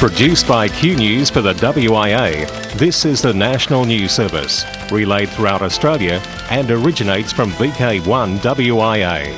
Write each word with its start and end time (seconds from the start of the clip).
Produced 0.00 0.48
by 0.48 0.66
Q 0.66 0.96
News 0.96 1.28
for 1.28 1.42
the 1.42 1.52
WIA, 1.52 2.48
this 2.78 3.04
is 3.04 3.20
the 3.20 3.34
National 3.34 3.84
News 3.84 4.12
Service, 4.12 4.64
relayed 4.90 5.28
throughout 5.28 5.60
Australia 5.60 6.22
and 6.48 6.70
originates 6.70 7.34
from 7.34 7.50
VK1 7.50 8.38
WIA. 8.38 9.28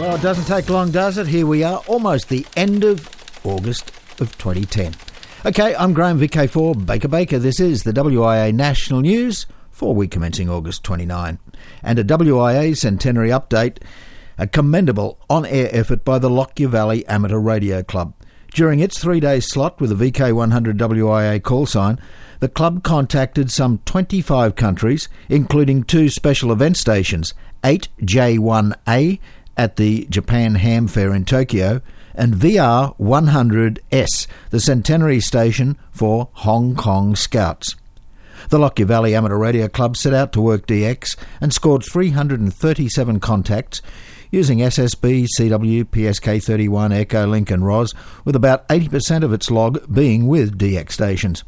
Well, 0.00 0.16
it 0.16 0.22
doesn't 0.22 0.46
take 0.46 0.70
long, 0.70 0.90
does 0.90 1.18
it? 1.18 1.26
Here 1.26 1.46
we 1.46 1.62
are, 1.64 1.82
almost 1.86 2.30
the 2.30 2.46
end 2.56 2.82
of 2.82 3.10
August 3.44 3.90
of 4.22 4.38
2010. 4.38 4.94
Okay, 5.44 5.74
I'm 5.74 5.92
Graham 5.92 6.18
VK4 6.18 6.86
Baker 6.86 7.08
Baker. 7.08 7.38
This 7.38 7.60
is 7.60 7.82
the 7.82 7.92
WIA 7.92 8.54
National 8.54 9.02
News 9.02 9.44
for 9.70 9.94
week 9.94 10.12
commencing 10.12 10.48
August 10.48 10.82
29. 10.82 11.38
And 11.82 11.98
a 11.98 12.04
WIA 12.04 12.74
centenary 12.74 13.28
update, 13.28 13.82
a 14.38 14.46
commendable 14.46 15.18
on 15.28 15.44
air 15.44 15.68
effort 15.72 16.06
by 16.06 16.18
the 16.18 16.30
Lockyer 16.30 16.68
Valley 16.68 17.06
Amateur 17.06 17.38
Radio 17.38 17.82
Club. 17.82 18.14
During 18.54 18.80
its 18.80 18.98
three 18.98 19.20
day 19.20 19.40
slot 19.40 19.80
with 19.80 19.96
the 19.96 20.10
VK100 20.10 20.76
WIA 20.76 21.42
call 21.42 21.64
sign, 21.64 21.98
the 22.40 22.48
club 22.48 22.82
contacted 22.82 23.50
some 23.50 23.78
25 23.86 24.56
countries, 24.56 25.08
including 25.30 25.84
two 25.84 26.10
special 26.10 26.52
event 26.52 26.76
stations 26.76 27.32
8J1A 27.62 29.20
at 29.56 29.76
the 29.76 30.06
Japan 30.10 30.56
Ham 30.56 30.86
Fair 30.86 31.14
in 31.14 31.24
Tokyo 31.24 31.80
and 32.14 32.34
VR100S, 32.34 34.26
the 34.50 34.60
centenary 34.60 35.20
station 35.20 35.78
for 35.90 36.28
Hong 36.32 36.74
Kong 36.74 37.16
Scouts. 37.16 37.74
The 38.50 38.58
Lockyer 38.58 38.84
Valley 38.86 39.14
Amateur 39.14 39.38
Radio 39.38 39.68
Club 39.68 39.96
set 39.96 40.12
out 40.12 40.32
to 40.32 40.42
work 40.42 40.66
DX 40.66 41.16
and 41.40 41.54
scored 41.54 41.84
337 41.84 43.20
contacts 43.20 43.80
using 44.32 44.58
SSB, 44.58 45.28
CW, 45.38 45.84
PSK31, 45.84 46.92
Echo, 46.92 47.26
Link, 47.26 47.50
and 47.50 47.64
ROS, 47.64 47.92
with 48.24 48.34
about 48.34 48.66
80% 48.68 49.22
of 49.22 49.32
its 49.32 49.50
log 49.50 49.94
being 49.94 50.26
with 50.26 50.58
DX 50.58 50.90
stations. 50.90 51.44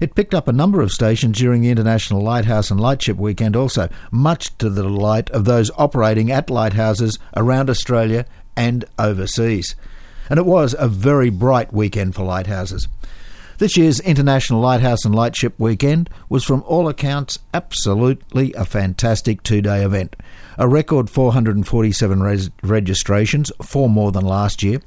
It 0.00 0.14
picked 0.14 0.34
up 0.34 0.48
a 0.48 0.52
number 0.52 0.80
of 0.80 0.92
stations 0.92 1.36
during 1.36 1.60
the 1.60 1.68
International 1.68 2.22
Lighthouse 2.22 2.70
and 2.70 2.80
Lightship 2.80 3.18
Weekend 3.18 3.54
also, 3.54 3.90
much 4.10 4.56
to 4.56 4.70
the 4.70 4.82
delight 4.82 5.28
of 5.30 5.44
those 5.44 5.70
operating 5.76 6.30
at 6.30 6.48
lighthouses 6.48 7.18
around 7.36 7.68
Australia 7.68 8.24
and 8.56 8.86
overseas. 8.98 9.76
And 10.30 10.38
it 10.38 10.46
was 10.46 10.74
a 10.78 10.88
very 10.88 11.28
bright 11.28 11.74
weekend 11.74 12.14
for 12.14 12.24
lighthouses. 12.24 12.88
This 13.58 13.76
year's 13.76 14.00
International 14.00 14.58
Lighthouse 14.58 15.04
and 15.04 15.14
Lightship 15.14 15.52
Weekend 15.58 16.08
was, 16.30 16.44
from 16.44 16.62
all 16.66 16.88
accounts, 16.88 17.38
absolutely 17.52 18.54
a 18.54 18.64
fantastic 18.64 19.42
two 19.42 19.60
day 19.60 19.84
event. 19.84 20.16
A 20.60 20.68
record 20.68 21.08
447 21.08 22.22
res- 22.22 22.50
registrations, 22.62 23.50
four 23.62 23.88
more 23.88 24.12
than 24.12 24.26
last 24.26 24.62
year. 24.62 24.82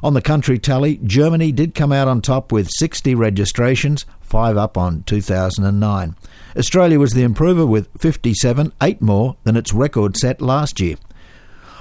On 0.00 0.14
the 0.14 0.22
country 0.22 0.60
tally, 0.60 1.00
Germany 1.02 1.50
did 1.50 1.74
come 1.74 1.90
out 1.90 2.06
on 2.06 2.22
top 2.22 2.52
with 2.52 2.70
60 2.70 3.16
registrations, 3.16 4.06
five 4.20 4.56
up 4.56 4.78
on 4.78 5.02
2009. 5.02 6.14
Australia 6.56 7.00
was 7.00 7.14
the 7.14 7.24
improver 7.24 7.66
with 7.66 7.88
57, 8.00 8.72
eight 8.80 9.02
more 9.02 9.36
than 9.42 9.56
its 9.56 9.72
record 9.72 10.16
set 10.16 10.40
last 10.40 10.78
year. 10.78 10.94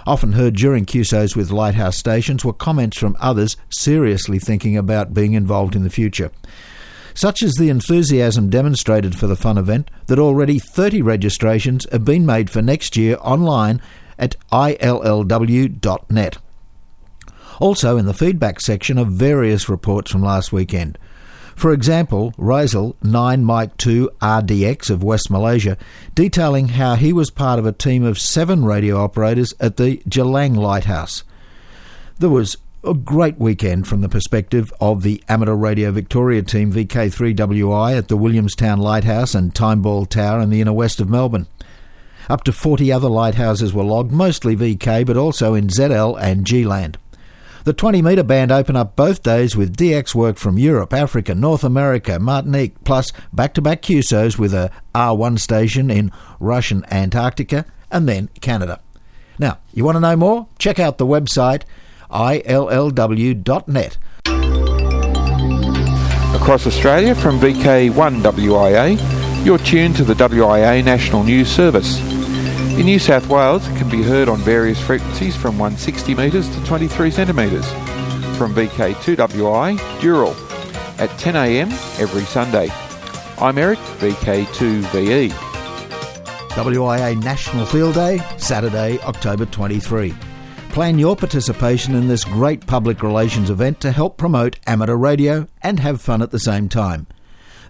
Often 0.07 0.31
heard 0.31 0.55
during 0.55 0.87
QSOs 0.87 1.35
with 1.35 1.51
lighthouse 1.51 1.95
stations 1.95 2.43
were 2.43 2.53
comments 2.53 2.97
from 2.97 3.15
others 3.19 3.55
seriously 3.69 4.39
thinking 4.39 4.75
about 4.75 5.13
being 5.13 5.33
involved 5.33 5.75
in 5.75 5.83
the 5.83 5.91
future. 5.91 6.31
Such 7.17 7.41
is 7.41 7.53
the 7.53 7.69
enthusiasm 7.69 8.51
demonstrated 8.51 9.15
for 9.17 9.25
the 9.25 9.35
fun 9.35 9.57
event 9.57 9.89
that 10.05 10.19
already 10.19 10.59
30 10.59 11.01
registrations 11.01 11.87
have 11.91 12.05
been 12.05 12.27
made 12.27 12.47
for 12.47 12.61
next 12.61 12.95
year 12.95 13.17
online 13.21 13.81
at 14.19 14.35
illw.net. 14.51 16.37
Also, 17.59 17.97
in 17.97 18.05
the 18.05 18.13
feedback 18.13 18.61
section 18.61 18.99
are 18.99 19.05
various 19.05 19.67
reports 19.67 20.11
from 20.11 20.21
last 20.21 20.53
weekend. 20.53 20.99
For 21.55 21.73
example, 21.73 22.33
Razel 22.37 22.93
9 23.01 23.43
Mike 23.43 23.75
2 23.77 24.11
RDX 24.21 24.91
of 24.91 25.01
West 25.01 25.31
Malaysia, 25.31 25.75
detailing 26.13 26.67
how 26.67 26.93
he 26.93 27.11
was 27.13 27.31
part 27.31 27.57
of 27.57 27.65
a 27.65 27.71
team 27.71 28.03
of 28.03 28.19
seven 28.19 28.63
radio 28.63 29.03
operators 29.03 29.55
at 29.59 29.77
the 29.77 29.97
Jelang 30.07 30.55
Lighthouse. 30.55 31.23
There 32.19 32.29
was 32.29 32.57
a 32.83 32.93
great 32.93 33.39
weekend 33.39 33.87
from 33.87 34.01
the 34.01 34.09
perspective 34.09 34.71
of 34.79 35.01
the 35.01 35.23
Amateur 35.27 35.55
Radio 35.55 35.91
Victoria 35.91 36.43
team 36.43 36.71
VK3WI 36.71 37.97
at 37.97 38.07
the 38.07 38.17
Williamstown 38.17 38.79
Lighthouse 38.79 39.33
and 39.33 39.53
Timeball 39.53 40.07
Tower 40.07 40.41
in 40.41 40.49
the 40.49 40.61
inner 40.61 40.73
west 40.73 40.99
of 40.99 41.09
Melbourne. 41.09 41.47
Up 42.29 42.43
to 42.43 42.51
40 42.51 42.91
other 42.91 43.09
lighthouses 43.09 43.73
were 43.73 43.83
logged, 43.83 44.11
mostly 44.11 44.55
VK, 44.55 45.05
but 45.05 45.17
also 45.17 45.53
in 45.53 45.67
ZL 45.67 46.21
and 46.21 46.45
G-Land. 46.45 46.97
The 47.63 47.73
20 47.73 48.01
metre 48.01 48.23
band 48.23 48.51
open 48.51 48.75
up 48.75 48.95
both 48.95 49.23
days 49.23 49.55
with 49.55 49.75
DX 49.75 50.13
work 50.13 50.37
from 50.37 50.57
Europe, 50.57 50.93
Africa, 50.93 51.35
North 51.35 51.63
America, 51.63 52.19
Martinique, 52.19 52.81
plus 52.83 53.11
back 53.33 53.53
to 53.55 53.61
back 53.61 53.81
QSOs 53.81 54.37
with 54.37 54.53
a 54.53 54.71
R1 54.93 55.39
station 55.39 55.89
in 55.89 56.11
Russian 56.39 56.85
Antarctica 56.91 57.65
and 57.91 58.07
then 58.07 58.29
Canada. 58.39 58.79
Now, 59.39 59.59
you 59.73 59.83
want 59.83 59.95
to 59.95 59.99
know 59.99 60.15
more? 60.15 60.47
Check 60.59 60.79
out 60.79 60.97
the 60.97 61.05
website 61.05 61.63
illw.net. 62.09 63.97
Across 66.35 66.67
Australia 66.67 67.15
from 67.15 67.39
VK1WIA, 67.39 69.45
you're 69.45 69.57
tuned 69.57 69.95
to 69.95 70.03
the 70.03 70.13
WIA 70.13 70.83
National 70.83 71.23
News 71.23 71.49
Service. 71.49 71.99
In 72.77 72.85
New 72.85 72.99
South 72.99 73.27
Wales, 73.27 73.67
it 73.67 73.77
can 73.77 73.89
be 73.89 74.03
heard 74.03 74.29
on 74.29 74.37
various 74.39 74.79
frequencies 74.79 75.35
from 75.35 75.57
160 75.57 76.15
metres 76.15 76.47
to 76.49 76.63
23 76.65 77.09
centimetres. 77.09 77.67
From 78.37 78.53
VK2WI, 78.53 79.77
Dural, 79.99 80.35
at 80.99 81.09
10am 81.19 81.71
every 81.99 82.23
Sunday. 82.23 82.69
I'm 83.39 83.57
Eric, 83.57 83.79
VK2VE. 83.99 85.31
WIA 86.49 87.23
National 87.23 87.65
Field 87.65 87.95
Day, 87.95 88.19
Saturday, 88.37 88.99
October 88.99 89.45
23. 89.45 90.13
Plan 90.77 90.99
your 90.99 91.15
participation 91.15 91.95
in 91.95 92.07
this 92.07 92.23
great 92.23 92.67
public 92.67 93.01
relations 93.01 93.49
event 93.49 93.81
to 93.81 93.91
help 93.91 94.15
promote 94.15 94.59
amateur 94.67 94.95
radio 94.95 95.47
and 95.63 95.79
have 95.79 95.99
fun 95.99 96.21
at 96.21 96.29
the 96.29 96.37
same 96.37 96.69
time. 96.69 97.07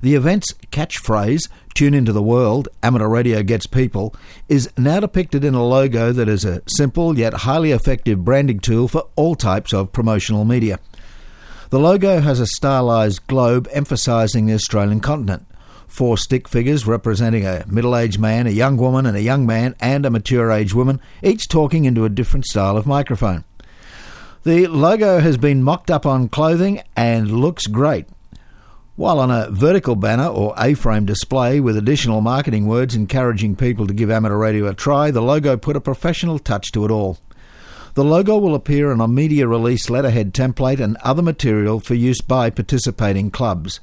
The 0.02 0.16
event's 0.16 0.52
catchphrase, 0.74 1.48
Tune 1.74 1.94
into 1.94 2.12
the 2.12 2.22
World, 2.22 2.68
Amateur 2.84 3.08
Radio 3.08 3.44
Gets 3.44 3.66
People, 3.66 4.14
is 4.50 4.70
now 4.78 5.00
depicted 5.00 5.46
in 5.46 5.54
a 5.54 5.66
logo 5.66 6.12
that 6.12 6.28
is 6.28 6.44
a 6.44 6.62
simple 6.68 7.18
yet 7.18 7.34
highly 7.34 7.72
effective 7.72 8.26
branding 8.26 8.60
tool 8.60 8.90
for 8.90 9.08
all 9.16 9.36
types 9.36 9.74
of 9.74 9.94
promotional 9.94 10.44
media. 10.44 10.78
The 11.70 11.80
logo 11.80 12.20
has 12.20 12.42
a 12.42 12.46
stylized 12.46 13.26
globe 13.28 13.70
emphasizing 13.72 14.48
the 14.48 14.54
Australian 14.54 15.00
continent. 15.00 15.48
Four 15.88 16.18
stick 16.18 16.48
figures 16.48 16.86
representing 16.86 17.46
a 17.46 17.66
middle 17.68 17.96
aged 17.96 18.20
man, 18.20 18.46
a 18.46 18.52
young 18.52 18.78
woman, 18.78 19.06
and 19.06 19.18
a 19.18 19.22
young 19.22 19.46
man, 19.46 19.76
and 19.80 20.06
a 20.06 20.10
mature 20.10 20.52
aged 20.52 20.74
woman, 20.74 21.00
each 21.24 21.48
talking 21.48 21.86
into 21.86 22.06
a 22.06 22.10
different 22.10 22.46
style 22.46 22.78
of 22.78 22.86
microphone. 22.86 23.44
The 24.44 24.68
logo 24.68 25.20
has 25.20 25.38
been 25.38 25.64
mocked 25.64 25.90
up 25.90 26.06
on 26.06 26.30
clothing 26.30 26.82
and 26.96 27.32
looks 27.32 27.68
great 27.68 28.08
while 28.98 29.20
on 29.20 29.30
a 29.30 29.48
vertical 29.52 29.96
banner 29.96 30.26
or 30.26 30.56
A-frame 30.58 31.06
display 31.06 31.60
with 31.60 31.78
additional 31.78 32.20
marketing 32.20 32.66
words 32.66 32.96
encouraging 32.96 33.56
people 33.56 33.86
to 33.86 33.94
give 33.94 34.10
amateur 34.10 34.36
radio 34.36 34.66
a 34.66 34.74
try, 34.74 35.12
the 35.12 35.22
logo 35.22 35.56
put 35.56 35.76
a 35.76 35.82
professional 35.82 36.40
touch 36.40 36.72
to 36.72 36.84
it 36.84 36.90
all. 36.90 37.20
The 37.94 38.04
logo 38.04 38.40
will 38.40 38.56
appear 38.56 38.92
on 38.92 39.00
a 39.00 39.08
media 39.08 39.48
release 39.48 39.92
letterhead 39.92 40.34
template 40.34 40.80
and 40.80 40.98
other 40.98 41.22
material 41.22 41.80
for 41.80 41.94
use 41.94 42.22
by 42.22 42.50
participating 42.50 43.30
clubs. 43.30 43.80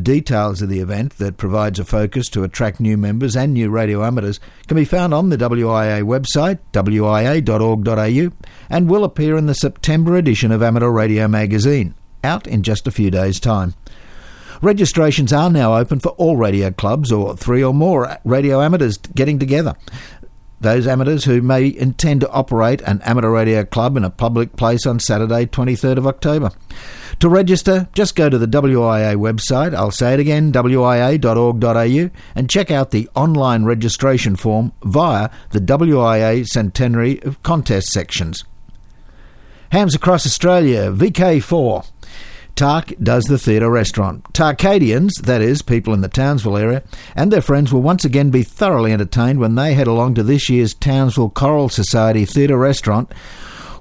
Details 0.00 0.62
of 0.62 0.70
the 0.70 0.80
event 0.80 1.18
that 1.18 1.36
provides 1.36 1.78
a 1.78 1.84
focus 1.84 2.30
to 2.30 2.44
attract 2.44 2.80
new 2.80 2.96
members 2.96 3.36
and 3.36 3.52
new 3.52 3.68
radio 3.68 4.02
amateurs 4.02 4.40
can 4.66 4.76
be 4.76 4.86
found 4.86 5.12
on 5.12 5.28
the 5.28 5.36
WIA 5.36 6.02
website, 6.02 6.58
wia.org.au, 6.72 8.46
and 8.70 8.88
will 8.88 9.04
appear 9.04 9.36
in 9.36 9.44
the 9.44 9.54
September 9.54 10.16
edition 10.16 10.50
of 10.50 10.62
Amateur 10.62 10.88
Radio 10.88 11.28
magazine, 11.28 11.94
out 12.24 12.46
in 12.46 12.62
just 12.62 12.86
a 12.86 12.90
few 12.90 13.10
days' 13.10 13.38
time. 13.38 13.74
Registrations 14.62 15.32
are 15.32 15.50
now 15.50 15.76
open 15.76 15.98
for 15.98 16.10
all 16.10 16.36
radio 16.36 16.70
clubs 16.70 17.12
or 17.12 17.36
three 17.36 17.62
or 17.62 17.74
more 17.74 18.16
radio 18.24 18.62
amateurs 18.62 18.96
getting 18.96 19.38
together. 19.38 19.74
Those 20.62 20.86
amateurs 20.86 21.24
who 21.24 21.42
may 21.42 21.66
intend 21.76 22.20
to 22.20 22.30
operate 22.30 22.82
an 22.82 23.02
amateur 23.02 23.30
radio 23.30 23.64
club 23.64 23.96
in 23.96 24.04
a 24.04 24.10
public 24.10 24.54
place 24.54 24.86
on 24.86 25.00
Saturday, 25.00 25.44
23rd 25.44 25.98
of 25.98 26.06
October. 26.06 26.52
To 27.18 27.28
register, 27.28 27.88
just 27.92 28.14
go 28.14 28.30
to 28.30 28.38
the 28.38 28.46
WIA 28.46 29.16
website, 29.16 29.74
I'll 29.74 29.90
say 29.90 30.14
it 30.14 30.20
again, 30.20 30.52
wia.org.au, 30.52 32.10
and 32.36 32.48
check 32.48 32.70
out 32.70 32.92
the 32.92 33.08
online 33.16 33.64
registration 33.64 34.36
form 34.36 34.70
via 34.84 35.30
the 35.50 35.58
WIA 35.58 36.46
Centenary 36.46 37.20
of 37.24 37.42
Contest 37.42 37.88
sections. 37.88 38.44
Hams 39.72 39.96
across 39.96 40.26
Australia, 40.26 40.92
VK4. 40.92 41.90
Tark 42.54 42.92
does 43.02 43.24
the 43.24 43.38
theatre 43.38 43.70
restaurant. 43.70 44.24
Tarkadians, 44.32 45.22
that 45.22 45.40
is, 45.40 45.62
people 45.62 45.94
in 45.94 46.00
the 46.00 46.08
Townsville 46.08 46.56
area, 46.56 46.82
and 47.16 47.32
their 47.32 47.40
friends 47.40 47.72
will 47.72 47.82
once 47.82 48.04
again 48.04 48.30
be 48.30 48.42
thoroughly 48.42 48.92
entertained 48.92 49.40
when 49.40 49.54
they 49.54 49.74
head 49.74 49.86
along 49.86 50.14
to 50.14 50.22
this 50.22 50.48
year's 50.48 50.74
Townsville 50.74 51.30
Choral 51.30 51.68
Society 51.68 52.24
Theatre 52.24 52.58
Restaurant, 52.58 53.12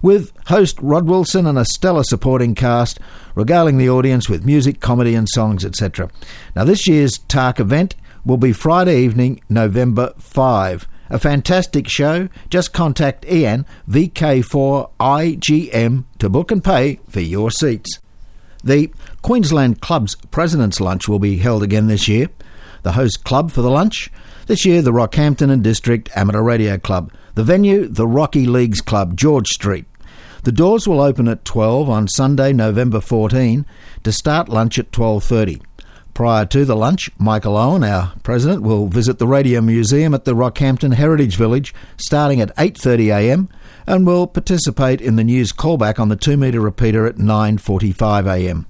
with 0.02 0.34
host 0.48 0.80
Rod 0.82 1.08
Wilson 1.08 1.46
and 1.46 1.60
a 1.60 1.66
stellar 1.66 2.04
supporting 2.04 2.56
cast 2.56 3.00
regaling 3.36 3.78
the 3.78 3.90
audience 3.90 4.30
with 4.30 4.46
music, 4.46 4.80
comedy, 4.80 5.16
and 5.16 5.30
songs, 5.30 5.64
etc. 5.64 6.10
Now, 6.56 6.64
this 6.64 6.88
year's 6.88 7.20
Tark 7.28 7.60
event 7.60 7.96
will 8.26 8.38
be 8.38 8.54
Friday 8.54 9.02
evening, 9.02 9.42
November 9.50 10.14
5. 10.18 10.88
A 11.10 11.20
fantastic 11.20 11.90
show. 11.90 12.30
Just 12.50 12.74
contact 12.74 13.26
Ian, 13.26 13.66
VK4IGM, 13.90 16.06
to 16.20 16.30
book 16.30 16.52
and 16.52 16.64
pay 16.64 17.00
for 17.10 17.20
your 17.20 17.52
seats. 17.52 18.00
The 18.64 18.92
Queensland 19.22 19.82
Club's 19.82 20.16
President's 20.30 20.80
Lunch 20.80 21.08
will 21.08 21.20
be 21.20 21.38
held 21.38 21.64
again 21.64 21.88
this 21.88 22.08
year. 22.08 22.28
The 22.84 22.94
host 22.94 23.24
club 23.24 23.52
for 23.52 23.62
the 23.62 23.70
lunch, 23.70 24.12
this 24.48 24.66
year 24.66 24.82
the 24.82 24.92
Rockhampton 24.92 25.52
and 25.52 25.64
District 25.64 26.10
Amateur 26.16 26.42
Radio 26.42 26.78
Club. 26.78 27.12
The 27.36 27.44
venue, 27.44 27.88
the 27.88 28.08
Rocky 28.08 28.46
Leagues 28.46 28.82
Club, 28.82 29.16
George 29.16 29.48
Street. 29.48 29.86
The 30.44 30.52
doors 30.52 30.88
will 30.88 31.02
open 31.02 31.28
at 31.28 31.46
12 31.46 31.90
on 31.90 32.08
Sunday, 32.08 32.52
November 32.52 33.00
14, 33.00 33.66
to 34.04 34.12
start 34.12 34.50
lunch 34.50 34.80
at 34.80 34.92
12:30. 34.92 35.62
Prior 36.14 36.46
to 36.48 36.66
the 36.66 36.76
lunch, 36.76 37.10
Michael 37.18 37.56
Owen, 37.56 37.84
our 37.86 38.14
president, 38.22 38.64
will 38.64 38.88
visit 38.88 39.18
the 39.18 39.28
Radio 39.28 39.62
Museum 39.62 40.14
at 40.14 40.26
the 40.26 40.36
Rockhampton 40.36 40.96
Heritage 40.96 41.38
Village 41.38 41.74
starting 41.96 42.42
at 42.42 42.56
8:30 42.58 43.16
a.m. 43.16 43.50
and 43.88 44.06
will 44.06 44.28
participate 44.28 45.00
in 45.00 45.16
the 45.16 45.24
news 45.24 45.54
callback 45.54 46.00
on 46.00 46.10
the 46.10 46.18
2-metre 46.18 46.60
repeater 46.60 47.06
at 47.06 47.16
9:45 47.16 48.28
a.m. 48.28 48.66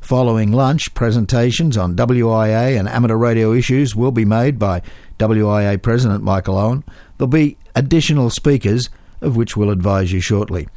Following 0.00 0.50
lunch, 0.50 0.92
presentations 0.92 1.76
on 1.76 1.94
WIA 1.94 2.78
and 2.78 2.88
amateur 2.88 3.16
radio 3.16 3.52
issues 3.52 3.94
will 3.94 4.12
be 4.12 4.24
made 4.24 4.58
by 4.58 4.82
WIA 5.18 5.80
President 5.80 6.24
Michael 6.24 6.58
Owen. 6.58 6.84
There'll 7.16 7.28
be 7.28 7.58
additional 7.76 8.30
speakers, 8.30 8.90
of 9.20 9.36
which 9.36 9.56
we'll 9.56 9.70
advise 9.70 10.12
you 10.12 10.20
shortly. 10.20 10.68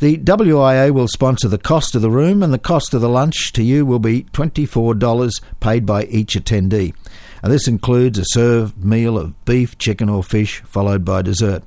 The 0.00 0.16
WIA 0.16 0.92
will 0.92 1.08
sponsor 1.08 1.46
the 1.46 1.58
cost 1.58 1.94
of 1.94 2.00
the 2.00 2.10
room, 2.10 2.42
and 2.42 2.54
the 2.54 2.58
cost 2.58 2.94
of 2.94 3.02
the 3.02 3.08
lunch 3.08 3.52
to 3.52 3.62
you 3.62 3.84
will 3.84 3.98
be 3.98 4.22
$24 4.32 5.42
paid 5.60 5.84
by 5.84 6.04
each 6.04 6.34
attendee. 6.34 6.94
And 7.42 7.52
this 7.52 7.68
includes 7.68 8.18
a 8.18 8.24
served 8.28 8.82
meal 8.82 9.18
of 9.18 9.44
beef, 9.44 9.76
chicken, 9.76 10.08
or 10.08 10.24
fish, 10.24 10.62
followed 10.62 11.04
by 11.04 11.20
dessert. 11.20 11.64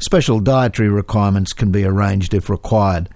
Special 0.00 0.40
dietary 0.40 0.88
requirements 0.88 1.52
can 1.52 1.70
be 1.70 1.84
arranged 1.84 2.34
if 2.34 2.50
required. 2.50 3.08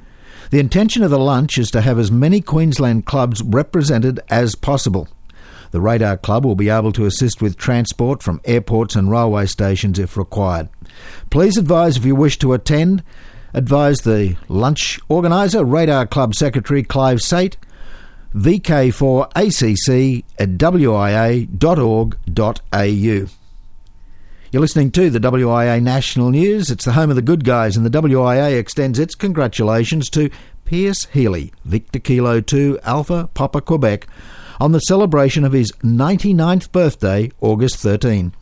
The 0.50 0.60
intention 0.60 1.02
of 1.02 1.10
the 1.10 1.18
lunch 1.18 1.58
is 1.58 1.72
to 1.72 1.80
have 1.80 1.98
as 1.98 2.12
many 2.12 2.40
Queensland 2.40 3.04
clubs 3.04 3.42
represented 3.42 4.20
as 4.30 4.54
possible. 4.54 5.08
The 5.72 5.80
Radar 5.80 6.18
Club 6.18 6.44
will 6.44 6.54
be 6.54 6.68
able 6.68 6.92
to 6.92 7.06
assist 7.06 7.42
with 7.42 7.56
transport 7.56 8.22
from 8.22 8.40
airports 8.44 8.94
and 8.94 9.10
railway 9.10 9.46
stations 9.46 9.98
if 9.98 10.16
required. 10.16 10.68
Please 11.30 11.56
advise 11.56 11.96
if 11.96 12.04
you 12.04 12.14
wish 12.14 12.38
to 12.38 12.52
attend 12.52 13.02
advised 13.54 14.04
the 14.04 14.36
lunch 14.48 15.00
organiser, 15.08 15.64
Radar 15.64 16.06
Club 16.06 16.34
Secretary 16.34 16.82
Clive 16.82 17.20
Sate, 17.20 17.56
vk4acc 18.34 20.24
at 20.38 20.48
wia.org.au. 20.50 21.48
You're 24.52 24.60
listening 24.60 24.90
to 24.90 25.08
the 25.08 25.18
WIA 25.18 25.82
National 25.82 26.28
News. 26.28 26.70
It's 26.70 26.84
the 26.84 26.92
home 26.92 27.08
of 27.08 27.16
the 27.16 27.22
good 27.22 27.42
guys, 27.42 27.74
and 27.74 27.86
the 27.86 28.02
WIA 28.02 28.58
extends 28.58 28.98
its 28.98 29.14
congratulations 29.14 30.10
to 30.10 30.28
Pierce 30.66 31.06
Healy, 31.06 31.52
Victor 31.64 31.98
Kilo 31.98 32.42
2 32.42 32.80
Alpha 32.82 33.30
Papa 33.32 33.62
Quebec, 33.62 34.06
on 34.60 34.72
the 34.72 34.80
celebration 34.80 35.44
of 35.44 35.52
his 35.52 35.72
99th 35.82 36.70
birthday, 36.70 37.30
August 37.40 37.76
13. 37.76 38.34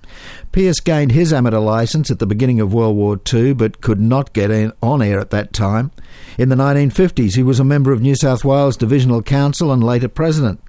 Pierce 0.53 0.81
gained 0.81 1.13
his 1.13 1.33
amateur 1.33 1.61
license 1.61 2.11
at 2.11 2.19
the 2.19 2.27
beginning 2.27 2.61
of 2.61 2.75
World 2.75 2.97
War 2.97 3.21
II 3.33 3.53
but 3.53 3.81
could 3.81 4.01
not 4.01 4.33
get 4.33 4.51
on 4.83 5.01
air 5.01 5.21
at 5.21 5.31
that 5.31 5.53
time. 5.53 5.93
In 6.39 6.49
the 6.49 6.57
1950s, 6.57 7.37
he 7.37 7.43
was 7.45 7.61
a 7.61 7.65
member 7.65 7.93
of 7.93 8.03
New 8.03 8.17
South 8.17 8.45
Wales 8.45 8.77
Divisional 8.77 9.23
Council 9.23 9.73
and 9.73 9.83
later 9.83 10.09
president. 10.09 10.61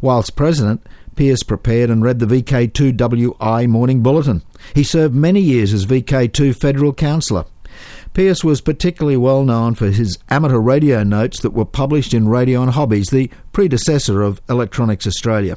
Whilst 0.00 0.36
president, 0.36 0.86
Pierce 1.16 1.42
prepared 1.42 1.90
and 1.90 2.00
read 2.00 2.20
the 2.20 2.26
VK2WI 2.26 3.66
Morning 3.68 4.04
Bulletin. 4.04 4.42
He 4.72 4.84
served 4.84 5.16
many 5.16 5.40
years 5.40 5.72
as 5.72 5.84
VK2 5.84 6.54
Federal 6.56 6.92
Councillor. 6.94 7.44
Pierce 8.14 8.44
was 8.44 8.60
particularly 8.60 9.16
well 9.16 9.44
known 9.44 9.74
for 9.74 9.90
his 9.90 10.18
amateur 10.30 10.58
radio 10.58 11.02
notes 11.02 11.40
that 11.40 11.52
were 11.52 11.64
published 11.64 12.14
in 12.14 12.28
Radio 12.28 12.62
and 12.62 12.70
Hobbies, 12.70 13.08
the 13.08 13.30
predecessor 13.52 14.22
of 14.22 14.40
Electronics 14.48 15.08
Australia. 15.08 15.56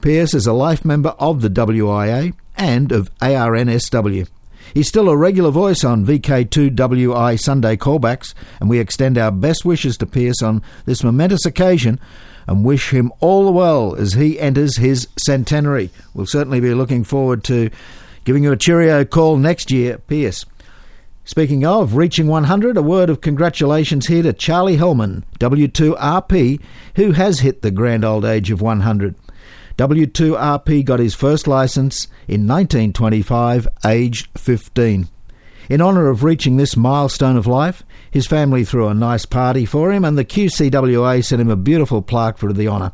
Pierce 0.00 0.34
is 0.34 0.46
a 0.46 0.52
life 0.52 0.84
member 0.84 1.10
of 1.18 1.40
the 1.40 1.48
WIA 1.48 2.34
and 2.56 2.92
of 2.92 3.10
ARNSW. 3.18 4.28
He's 4.74 4.88
still 4.88 5.08
a 5.08 5.16
regular 5.16 5.50
voice 5.50 5.84
on 5.84 6.04
VK2WI 6.04 7.40
Sunday 7.40 7.76
callbacks, 7.76 8.34
and 8.60 8.68
we 8.68 8.78
extend 8.78 9.16
our 9.16 9.30
best 9.30 9.64
wishes 9.64 9.96
to 9.98 10.06
Pierce 10.06 10.42
on 10.42 10.62
this 10.84 11.02
momentous 11.02 11.46
occasion 11.46 11.98
and 12.46 12.64
wish 12.64 12.90
him 12.90 13.12
all 13.20 13.46
the 13.46 13.52
well 13.52 13.94
as 13.96 14.12
he 14.12 14.38
enters 14.38 14.76
his 14.76 15.08
centenary. 15.24 15.90
We'll 16.14 16.26
certainly 16.26 16.60
be 16.60 16.74
looking 16.74 17.04
forward 17.04 17.42
to 17.44 17.70
giving 18.24 18.44
you 18.44 18.52
a 18.52 18.56
cheerio 18.56 19.04
call 19.04 19.36
next 19.36 19.70
year, 19.70 19.98
Pierce. 19.98 20.44
Speaking 21.24 21.64
of 21.66 21.96
reaching 21.96 22.28
100, 22.28 22.76
a 22.76 22.82
word 22.82 23.10
of 23.10 23.20
congratulations 23.20 24.06
here 24.06 24.22
to 24.22 24.32
Charlie 24.32 24.76
Hellman, 24.76 25.24
W2RP, 25.40 26.60
who 26.94 27.12
has 27.12 27.40
hit 27.40 27.62
the 27.62 27.72
grand 27.72 28.04
old 28.04 28.24
age 28.24 28.52
of 28.52 28.60
100. 28.60 29.16
W2RP 29.78 30.84
got 30.86 31.00
his 31.00 31.14
first 31.14 31.46
license 31.46 32.06
in 32.26 32.46
1925, 32.46 33.68
aged 33.84 34.28
15. 34.38 35.08
In 35.68 35.82
honour 35.82 36.08
of 36.08 36.24
reaching 36.24 36.56
this 36.56 36.76
milestone 36.76 37.36
of 37.36 37.46
life, 37.46 37.82
his 38.10 38.26
family 38.26 38.64
threw 38.64 38.88
a 38.88 38.94
nice 38.94 39.26
party 39.26 39.66
for 39.66 39.92
him, 39.92 40.04
and 40.04 40.16
the 40.16 40.24
QCWA 40.24 41.22
sent 41.22 41.42
him 41.42 41.50
a 41.50 41.56
beautiful 41.56 42.00
plaque 42.00 42.38
for 42.38 42.52
the 42.52 42.68
honour. 42.68 42.92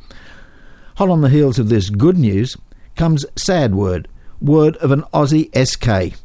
Hot 0.96 1.08
on 1.08 1.20
the 1.20 1.28
heels 1.28 1.60
of 1.60 1.68
this 1.68 1.88
good 1.88 2.18
news 2.18 2.56
comes 2.96 3.24
sad 3.36 3.74
word, 3.74 4.08
word 4.40 4.76
of 4.78 4.90
an 4.90 5.02
Aussie 5.14 5.50
SK. 5.54 6.18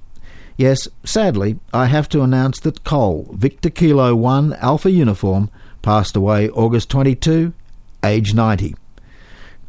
Yes, 0.57 0.87
sadly, 1.03 1.59
I 1.71 1.85
have 1.85 2.09
to 2.09 2.23
announce 2.23 2.59
that 2.61 2.83
Cole, 2.83 3.29
Victor 3.33 3.69
Kilo 3.69 4.15
1 4.15 4.53
Alpha 4.53 4.89
Uniform, 4.89 5.51
passed 5.83 6.15
away 6.15 6.49
August 6.49 6.89
22, 6.89 7.53
age 8.03 8.33
90. 8.33 8.75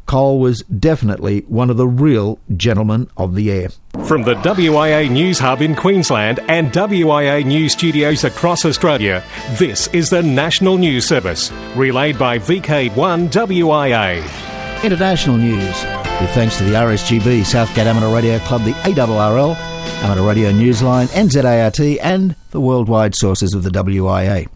Cole 0.09 0.39
was 0.39 0.63
definitely 0.63 1.41
one 1.41 1.69
of 1.69 1.77
the 1.77 1.87
real 1.87 2.39
gentlemen 2.57 3.07
of 3.15 3.35
the 3.35 3.51
air. 3.51 3.69
From 4.05 4.23
the 4.23 4.33
WIA 4.33 5.07
News 5.07 5.37
Hub 5.37 5.61
in 5.61 5.75
Queensland 5.75 6.39
and 6.47 6.71
WIA 6.71 7.45
News 7.45 7.73
Studios 7.73 8.23
across 8.23 8.65
Australia, 8.65 9.23
this 9.59 9.85
is 9.89 10.09
the 10.09 10.23
National 10.23 10.79
News 10.79 11.05
Service, 11.05 11.51
relayed 11.75 12.17
by 12.17 12.39
VK1 12.39 13.29
WIA. 13.29 14.83
International 14.83 15.37
news, 15.37 15.83
with 16.19 16.31
thanks 16.31 16.57
to 16.57 16.63
the 16.63 16.73
RSGB 16.73 17.45
Southgate 17.45 17.85
Amateur 17.85 18.11
Radio 18.11 18.39
Club, 18.39 18.63
the 18.63 18.71
ARRL, 18.71 19.55
Amateur 20.01 20.27
Radio 20.27 20.51
Newsline, 20.51 21.05
NZART, 21.09 21.99
and 22.01 22.35
the 22.49 22.59
worldwide 22.59 23.13
sources 23.13 23.53
of 23.53 23.61
the 23.61 23.69
WIA. 23.69 24.47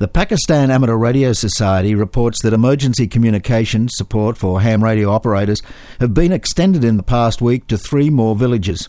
The 0.00 0.08
Pakistan 0.08 0.70
Amateur 0.70 0.96
Radio 0.96 1.34
Society 1.34 1.94
reports 1.94 2.40
that 2.42 2.54
emergency 2.54 3.06
communications 3.06 3.92
support 3.94 4.38
for 4.38 4.62
ham 4.62 4.82
radio 4.82 5.10
operators 5.10 5.60
have 6.00 6.14
been 6.14 6.32
extended 6.32 6.84
in 6.84 6.96
the 6.96 7.02
past 7.02 7.42
week 7.42 7.66
to 7.66 7.76
three 7.76 8.08
more 8.08 8.34
villages. 8.34 8.88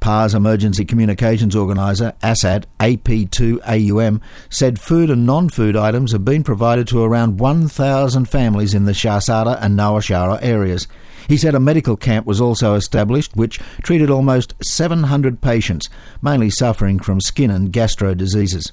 PA's 0.00 0.34
emergency 0.34 0.84
communications 0.84 1.54
organiser, 1.54 2.14
ASAD 2.24 2.64
AP2AUM, 2.80 4.20
said 4.50 4.80
food 4.80 5.10
and 5.10 5.24
non 5.24 5.48
food 5.48 5.76
items 5.76 6.10
have 6.10 6.24
been 6.24 6.42
provided 6.42 6.88
to 6.88 7.04
around 7.04 7.38
1,000 7.38 8.24
families 8.24 8.74
in 8.74 8.84
the 8.84 8.90
Shahzada 8.90 9.62
and 9.62 9.78
Nowshera 9.78 10.40
areas. 10.42 10.88
He 11.28 11.36
said 11.36 11.54
a 11.54 11.60
medical 11.60 11.96
camp 11.96 12.26
was 12.26 12.40
also 12.40 12.74
established 12.74 13.36
which 13.36 13.60
treated 13.84 14.10
almost 14.10 14.54
700 14.60 15.40
patients, 15.40 15.88
mainly 16.20 16.50
suffering 16.50 16.98
from 16.98 17.20
skin 17.20 17.52
and 17.52 17.72
gastro 17.72 18.12
diseases. 18.12 18.72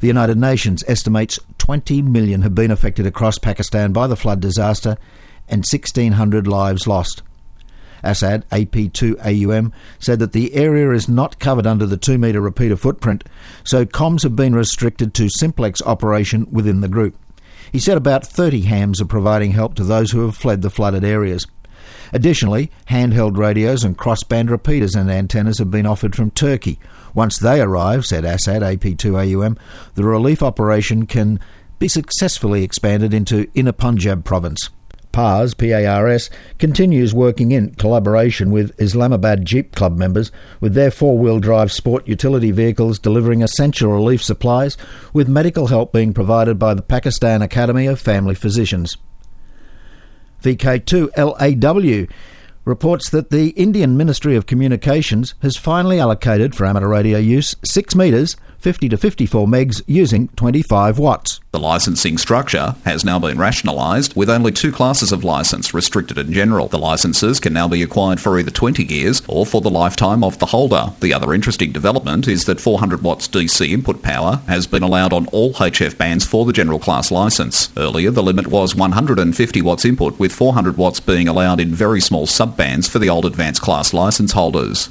The 0.00 0.06
United 0.06 0.38
Nations 0.38 0.84
estimates 0.86 1.38
20 1.58 2.02
million 2.02 2.42
have 2.42 2.54
been 2.54 2.70
affected 2.70 3.06
across 3.06 3.38
Pakistan 3.38 3.92
by 3.92 4.06
the 4.06 4.16
flood 4.16 4.40
disaster 4.40 4.96
and 5.48 5.60
1,600 5.60 6.46
lives 6.46 6.86
lost. 6.86 7.22
Assad, 8.04 8.48
AP2AUM 8.50 9.72
said 9.98 10.20
that 10.20 10.32
the 10.32 10.54
area 10.54 10.92
is 10.92 11.08
not 11.08 11.40
covered 11.40 11.66
under 11.66 11.84
the 11.84 11.96
2 11.96 12.16
metre 12.16 12.40
repeater 12.40 12.76
footprint, 12.76 13.24
so 13.64 13.84
comms 13.84 14.22
have 14.22 14.36
been 14.36 14.54
restricted 14.54 15.14
to 15.14 15.28
simplex 15.28 15.82
operation 15.82 16.46
within 16.50 16.80
the 16.80 16.88
group. 16.88 17.16
He 17.72 17.80
said 17.80 17.96
about 17.96 18.26
30 18.26 18.62
hams 18.62 19.00
are 19.00 19.06
providing 19.06 19.50
help 19.50 19.74
to 19.74 19.84
those 19.84 20.12
who 20.12 20.24
have 20.24 20.36
fled 20.36 20.62
the 20.62 20.70
flooded 20.70 21.04
areas. 21.04 21.44
Additionally, 22.12 22.70
handheld 22.88 23.36
radios 23.36 23.84
and 23.84 23.98
crossband 23.98 24.48
repeaters 24.48 24.94
and 24.94 25.10
antennas 25.10 25.58
have 25.58 25.70
been 25.70 25.86
offered 25.86 26.14
from 26.14 26.30
Turkey, 26.30 26.78
once 27.18 27.36
they 27.40 27.60
arrive, 27.60 28.06
said 28.06 28.24
Assad, 28.24 28.62
AP2AUM, 28.62 29.58
the 29.96 30.04
relief 30.04 30.40
operation 30.40 31.04
can 31.04 31.40
be 31.80 31.88
successfully 31.88 32.62
expanded 32.62 33.12
into 33.12 33.50
Inner 33.54 33.72
Punjab 33.72 34.24
province. 34.24 34.70
PARS, 35.10 35.52
PARS, 35.52 36.30
continues 36.60 37.12
working 37.12 37.50
in 37.50 37.74
collaboration 37.74 38.52
with 38.52 38.80
Islamabad 38.80 39.44
Jeep 39.44 39.74
Club 39.74 39.98
members 39.98 40.30
with 40.60 40.74
their 40.74 40.92
four 40.92 41.18
wheel 41.18 41.40
drive 41.40 41.72
sport 41.72 42.06
utility 42.06 42.52
vehicles 42.52 43.00
delivering 43.00 43.42
essential 43.42 43.90
relief 43.90 44.22
supplies, 44.22 44.76
with 45.12 45.28
medical 45.28 45.66
help 45.66 45.92
being 45.92 46.14
provided 46.14 46.56
by 46.56 46.72
the 46.72 46.82
Pakistan 46.82 47.42
Academy 47.42 47.86
of 47.86 47.98
Family 47.98 48.36
Physicians. 48.36 48.96
VK2 50.44 51.10
LAW 51.16 52.06
reports 52.68 53.08
that 53.10 53.30
the 53.30 53.48
Indian 53.50 53.96
Ministry 53.96 54.36
of 54.36 54.46
Communications 54.46 55.34
has 55.40 55.56
finally 55.56 55.98
allocated 55.98 56.54
for 56.54 56.66
amateur 56.66 56.86
radio 56.86 57.18
use 57.18 57.56
6 57.64 57.94
metres 57.94 58.36
50 58.68 58.90
to 58.90 58.98
54 58.98 59.46
megs 59.46 59.82
using 59.86 60.28
25 60.36 60.98
watts. 60.98 61.40
The 61.52 61.58
licensing 61.58 62.18
structure 62.18 62.76
has 62.84 63.02
now 63.02 63.18
been 63.18 63.38
rationalised 63.38 64.14
with 64.14 64.28
only 64.28 64.52
two 64.52 64.72
classes 64.72 65.10
of 65.10 65.24
licence, 65.24 65.72
restricted 65.72 66.18
in 66.18 66.34
general. 66.34 66.68
The 66.68 66.78
licences 66.78 67.40
can 67.40 67.54
now 67.54 67.66
be 67.66 67.82
acquired 67.82 68.20
for 68.20 68.38
either 68.38 68.50
20 68.50 68.84
years 68.84 69.22
or 69.26 69.46
for 69.46 69.62
the 69.62 69.70
lifetime 69.70 70.22
of 70.22 70.38
the 70.38 70.44
holder. 70.44 70.92
The 71.00 71.14
other 71.14 71.32
interesting 71.32 71.72
development 71.72 72.28
is 72.28 72.44
that 72.44 72.60
400 72.60 73.02
watts 73.02 73.26
DC 73.26 73.66
input 73.70 74.02
power 74.02 74.42
has 74.48 74.66
been 74.66 74.82
allowed 74.82 75.14
on 75.14 75.28
all 75.28 75.54
HF 75.54 75.96
bands 75.96 76.26
for 76.26 76.44
the 76.44 76.52
general 76.52 76.78
class 76.78 77.10
licence. 77.10 77.70
Earlier, 77.74 78.10
the 78.10 78.22
limit 78.22 78.48
was 78.48 78.76
150 78.76 79.62
watts 79.62 79.86
input, 79.86 80.18
with 80.18 80.30
400 80.30 80.76
watts 80.76 81.00
being 81.00 81.26
allowed 81.26 81.58
in 81.58 81.74
very 81.74 82.02
small 82.02 82.26
sub-bands 82.26 82.86
for 82.86 82.98
the 82.98 83.08
old 83.08 83.24
advanced 83.24 83.62
class 83.62 83.94
licence 83.94 84.32
holders. 84.32 84.90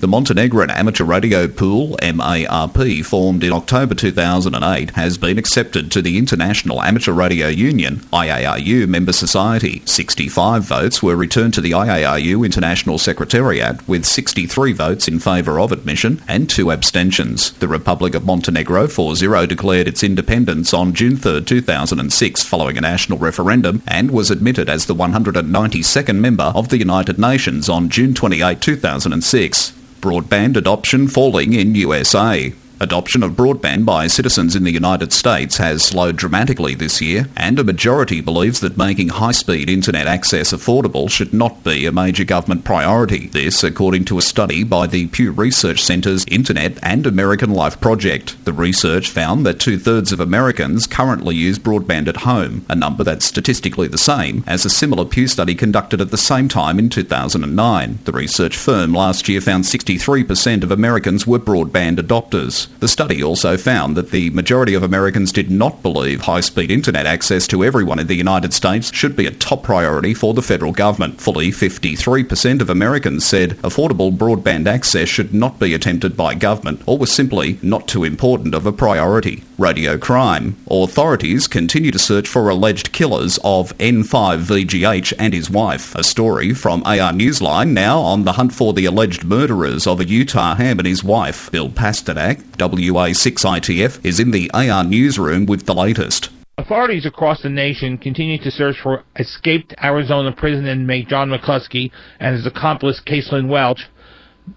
The 0.00 0.08
Montenegrin 0.08 0.70
Amateur 0.70 1.04
Radio 1.04 1.46
Pool, 1.46 1.98
MARP, 2.00 3.04
formed 3.04 3.44
in 3.44 3.52
October 3.52 3.94
2008, 3.94 4.92
has 4.92 5.18
been 5.18 5.36
accepted 5.36 5.92
to 5.92 6.00
the 6.00 6.16
International 6.16 6.82
Amateur 6.82 7.12
Radio 7.12 7.48
Union, 7.48 7.96
IARU 8.10 8.88
member 8.88 9.12
society. 9.12 9.82
65 9.84 10.62
votes 10.62 11.02
were 11.02 11.16
returned 11.16 11.52
to 11.52 11.60
the 11.60 11.72
IARU 11.72 12.46
International 12.46 12.96
Secretariat, 12.96 13.86
with 13.86 14.06
63 14.06 14.72
votes 14.72 15.06
in 15.06 15.18
favour 15.18 15.60
of 15.60 15.70
admission 15.70 16.22
and 16.26 16.48
two 16.48 16.72
abstentions. 16.72 17.52
The 17.58 17.68
Republic 17.68 18.14
of 18.14 18.24
Montenegro 18.24 18.86
4 18.86 19.16
0 19.16 19.44
declared 19.44 19.86
its 19.86 20.02
independence 20.02 20.72
on 20.72 20.94
June 20.94 21.18
3, 21.18 21.44
2006, 21.44 22.42
following 22.42 22.78
a 22.78 22.80
national 22.80 23.18
referendum, 23.18 23.82
and 23.86 24.12
was 24.12 24.30
admitted 24.30 24.70
as 24.70 24.86
the 24.86 24.94
192nd 24.94 26.16
member 26.16 26.52
of 26.54 26.70
the 26.70 26.78
United 26.78 27.18
Nations 27.18 27.68
on 27.68 27.90
June 27.90 28.14
28, 28.14 28.62
2006 28.62 29.74
broadband 30.00 30.56
adoption 30.56 31.08
falling 31.08 31.52
in 31.52 31.74
USA. 31.74 32.52
Adoption 32.82 33.22
of 33.22 33.32
broadband 33.32 33.84
by 33.84 34.06
citizens 34.06 34.56
in 34.56 34.64
the 34.64 34.72
United 34.72 35.12
States 35.12 35.58
has 35.58 35.84
slowed 35.84 36.16
dramatically 36.16 36.74
this 36.74 37.02
year, 37.02 37.28
and 37.36 37.58
a 37.58 37.64
majority 37.64 38.22
believes 38.22 38.60
that 38.60 38.78
making 38.78 39.10
high 39.10 39.32
speed 39.32 39.68
internet 39.68 40.06
access 40.06 40.50
affordable 40.50 41.10
should 41.10 41.34
not 41.34 41.62
be 41.62 41.84
a 41.84 41.92
major 41.92 42.24
government 42.24 42.64
priority. 42.64 43.26
This, 43.26 43.62
according 43.62 44.06
to 44.06 44.16
a 44.16 44.22
study 44.22 44.64
by 44.64 44.86
the 44.86 45.08
Pew 45.08 45.30
Research 45.30 45.82
Center's 45.82 46.24
Internet 46.24 46.78
and 46.82 47.06
American 47.06 47.50
Life 47.50 47.78
Project. 47.82 48.42
The 48.46 48.54
research 48.54 49.10
found 49.10 49.44
that 49.44 49.60
two 49.60 49.78
thirds 49.78 50.10
of 50.10 50.18
Americans 50.18 50.86
currently 50.86 51.36
use 51.36 51.58
broadband 51.58 52.08
at 52.08 52.22
home, 52.24 52.64
a 52.70 52.74
number 52.74 53.04
that's 53.04 53.26
statistically 53.26 53.88
the 53.88 53.98
same 53.98 54.42
as 54.46 54.64
a 54.64 54.70
similar 54.70 55.04
Pew 55.04 55.28
study 55.28 55.54
conducted 55.54 56.00
at 56.00 56.10
the 56.10 56.16
same 56.16 56.48
time 56.48 56.78
in 56.78 56.88
2009. 56.88 57.98
The 58.04 58.12
research 58.12 58.56
firm 58.56 58.94
last 58.94 59.28
year 59.28 59.42
found 59.42 59.64
63% 59.64 60.62
of 60.62 60.70
Americans 60.70 61.26
were 61.26 61.38
broadband 61.38 61.98
adopters. 61.98 62.69
The 62.78 62.88
study 62.88 63.22
also 63.22 63.56
found 63.56 63.96
that 63.96 64.10
the 64.10 64.30
majority 64.30 64.74
of 64.74 64.82
Americans 64.82 65.32
did 65.32 65.50
not 65.50 65.82
believe 65.82 66.22
high 66.22 66.40
speed 66.40 66.70
internet 66.70 67.04
access 67.04 67.46
to 67.48 67.64
everyone 67.64 67.98
in 67.98 68.06
the 68.06 68.14
United 68.14 68.54
States 68.54 68.92
should 68.94 69.16
be 69.16 69.26
a 69.26 69.32
top 69.32 69.62
priority 69.62 70.14
for 70.14 70.32
the 70.32 70.42
federal 70.42 70.72
government. 70.72 71.20
Fully 71.20 71.50
53% 71.50 72.60
of 72.60 72.70
Americans 72.70 73.24
said 73.26 73.58
affordable 73.58 74.16
broadband 74.16 74.66
access 74.66 75.08
should 75.08 75.34
not 75.34 75.58
be 75.58 75.74
attempted 75.74 76.16
by 76.16 76.34
government 76.34 76.82
or 76.86 76.96
was 76.96 77.12
simply 77.12 77.58
not 77.62 77.88
too 77.88 78.04
important 78.04 78.54
of 78.54 78.64
a 78.64 78.72
priority. 78.72 79.42
Radio 79.60 79.98
crime. 79.98 80.56
Authorities 80.70 81.46
continue 81.46 81.90
to 81.90 81.98
search 81.98 82.26
for 82.26 82.48
alleged 82.48 82.92
killers 82.92 83.38
of 83.44 83.76
N5VGH 83.76 85.12
and 85.18 85.34
his 85.34 85.50
wife. 85.50 85.94
A 85.94 86.02
story 86.02 86.54
from 86.54 86.82
AR 86.84 87.12
Newsline 87.12 87.72
now 87.72 87.98
on 87.98 88.24
the 88.24 88.32
hunt 88.32 88.54
for 88.54 88.72
the 88.72 88.86
alleged 88.86 89.22
murderers 89.22 89.86
of 89.86 90.00
a 90.00 90.06
Utah 90.06 90.54
ham 90.54 90.78
and 90.78 90.88
his 90.88 91.04
wife. 91.04 91.50
Bill 91.52 91.68
Pasternak, 91.68 92.40
WA6ITF, 92.56 94.02
is 94.02 94.18
in 94.18 94.30
the 94.30 94.50
AR 94.52 94.82
newsroom 94.82 95.44
with 95.44 95.66
the 95.66 95.74
latest. 95.74 96.30
Authorities 96.56 97.04
across 97.04 97.42
the 97.42 97.50
nation 97.50 97.98
continue 97.98 98.38
to 98.38 98.50
search 98.50 98.76
for 98.82 99.02
escaped 99.18 99.74
Arizona 99.82 100.32
prison 100.32 100.66
inmate 100.66 101.08
John 101.08 101.28
McCluskey 101.28 101.90
and 102.18 102.34
his 102.34 102.46
accomplice 102.46 103.00
Casslyn 103.06 103.48
Welch. 103.48 103.80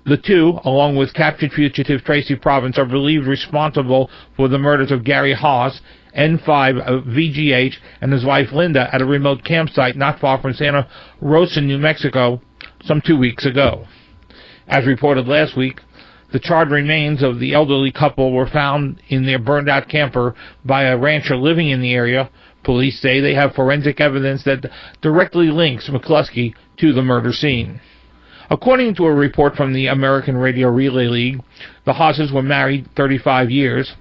The 0.06 0.18
two, 0.18 0.60
along 0.64 0.96
with 0.96 1.14
captured 1.14 1.52
fugitive 1.52 2.04
Tracy 2.04 2.36
Province, 2.36 2.78
are 2.78 2.86
believed 2.86 3.28
responsible 3.28 4.10
for 4.36 4.48
the 4.48 4.58
murders 4.58 4.92
of 4.92 5.04
Gary 5.04 5.34
Haas, 5.34 5.82
N5 6.18 6.82
uh, 6.82 6.92
VGH, 7.02 7.76
and 8.02 8.12
his 8.12 8.26
wife 8.26 8.52
Linda 8.52 8.90
at 8.94 9.02
a 9.02 9.06
remote 9.06 9.44
campsite 9.44 9.96
not 9.96 10.20
far 10.20 10.42
from 10.42 10.54
Santa 10.54 10.88
Rosa, 11.22 11.62
New 11.62 11.78
Mexico, 11.78 12.42
some 12.84 13.02
two 13.02 13.18
weeks 13.18 13.46
ago. 13.46 13.86
As 14.68 14.86
reported 14.86 15.28
last 15.28 15.56
week, 15.58 15.82
the 16.32 16.40
charred 16.40 16.72
remains 16.72 17.22
of 17.22 17.40
the 17.40 17.54
elderly 17.54 17.92
couple 17.92 18.32
were 18.32 18.48
found 18.48 19.02
in 19.10 19.26
their 19.26 19.40
burned 19.40 19.70
out 19.70 19.88
camper 19.88 20.34
by 20.66 20.84
a 20.84 20.98
rancher 20.98 21.36
living 21.36 21.70
in 21.70 21.82
the 21.82 21.94
area. 21.94 22.30
Police 22.64 23.00
say 23.00 23.20
they 23.20 23.36
have 23.36 23.54
forensic 23.54 24.02
evidence 24.02 24.44
that 24.46 24.70
directly 25.02 25.52
links 25.52 25.90
McCluskey 25.90 26.56
to 26.78 26.94
the 26.94 27.04
murder 27.04 27.32
scene. 27.34 27.80
According 28.54 28.94
to 28.96 29.06
a 29.06 29.12
report 29.12 29.56
from 29.56 29.74
the 29.74 29.88
American 29.88 30.38
Radio 30.38 30.70
Relay 30.70 31.08
League, 31.08 31.42
the 31.86 31.94
Haases 31.94 32.32
were 32.32 32.44
married 32.44 32.88
35 32.96 33.50
years. 33.50 33.96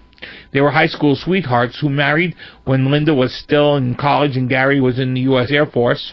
They 0.52 0.60
were 0.60 0.70
high 0.70 0.88
school 0.88 1.16
sweethearts 1.16 1.80
who 1.80 1.88
married 1.88 2.34
when 2.64 2.90
Linda 2.90 3.14
was 3.14 3.34
still 3.34 3.76
in 3.76 3.94
college 3.94 4.36
and 4.36 4.50
Gary 4.50 4.78
was 4.78 4.98
in 4.98 5.14
the 5.14 5.22
U.S. 5.22 5.50
Air 5.50 5.64
Force. 5.64 6.12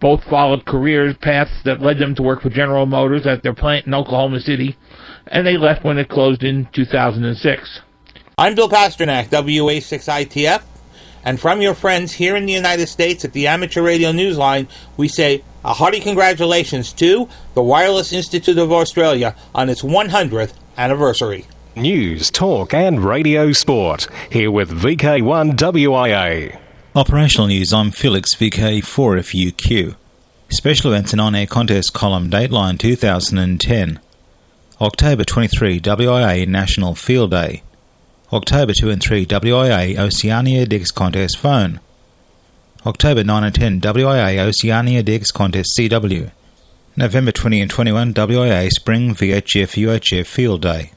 Both 0.00 0.22
followed 0.24 0.66
career 0.66 1.14
paths 1.14 1.62
that 1.64 1.80
led 1.80 1.98
them 1.98 2.14
to 2.16 2.22
work 2.22 2.42
for 2.42 2.50
General 2.50 2.84
Motors 2.84 3.26
at 3.26 3.42
their 3.42 3.54
plant 3.54 3.86
in 3.86 3.94
Oklahoma 3.94 4.40
City, 4.40 4.76
and 5.28 5.46
they 5.46 5.56
left 5.56 5.82
when 5.82 5.96
it 5.96 6.10
closed 6.10 6.44
in 6.44 6.68
2006. 6.74 7.80
I'm 8.36 8.54
Bill 8.54 8.68
Pasternak, 8.68 9.30
WA6ITF, 9.30 10.62
and 11.24 11.40
from 11.40 11.62
your 11.62 11.74
friends 11.74 12.12
here 12.12 12.36
in 12.36 12.46
the 12.46 12.52
United 12.52 12.86
States 12.88 13.24
at 13.24 13.32
the 13.32 13.46
Amateur 13.46 13.82
Radio 13.82 14.12
Newsline, 14.12 14.68
we 14.96 15.08
say 15.08 15.42
a 15.64 15.72
hearty 15.72 16.00
congratulations 16.00 16.92
to 16.92 17.28
the 17.54 17.62
Wireless 17.62 18.12
Institute 18.12 18.58
of 18.58 18.70
Australia 18.70 19.34
on 19.54 19.70
its 19.70 19.82
100th 19.82 20.52
anniversary. 20.76 21.46
News, 21.74 22.30
talk, 22.30 22.74
and 22.74 23.04
radio 23.04 23.52
sport. 23.52 24.06
Here 24.30 24.50
with 24.50 24.70
VK1 24.70 25.56
WIA. 25.56 26.58
Operational 26.94 27.48
news, 27.48 27.72
I'm 27.72 27.90
Felix 27.90 28.34
VK4FUQ. 28.34 29.96
Special 30.50 30.92
events 30.92 31.12
and 31.12 31.20
on 31.20 31.34
air 31.34 31.46
contest 31.46 31.94
column 31.94 32.30
Dateline 32.30 32.78
2010. 32.78 33.98
October 34.80 35.24
23 35.24 35.80
WIA 35.80 36.46
National 36.46 36.94
Field 36.94 37.30
Day. 37.30 37.62
October 38.34 38.72
2 38.72 38.90
and 38.90 39.00
3 39.00 39.26
WIA 39.26 39.96
Oceania 39.96 40.66
DX 40.66 40.92
Contest 40.92 41.38
Phone. 41.38 41.78
October 42.84 43.22
9 43.22 43.44
and 43.44 43.54
10 43.54 43.80
WIA 43.80 44.40
Oceania 44.40 45.04
DX 45.04 45.32
Contest 45.32 45.72
CW. 45.78 46.32
November 46.96 47.30
20 47.30 47.60
and 47.60 47.70
21 47.70 48.12
WIA 48.12 48.70
Spring 48.70 49.14
VHF 49.14 49.80
UHF 49.80 50.26
Field 50.26 50.62
Day. 50.62 50.90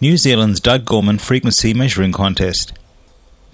New 0.00 0.16
Zealand's 0.16 0.60
Doug 0.60 0.84
Gorman 0.84 1.18
Frequency 1.18 1.74
Measuring 1.74 2.12
Contest. 2.12 2.72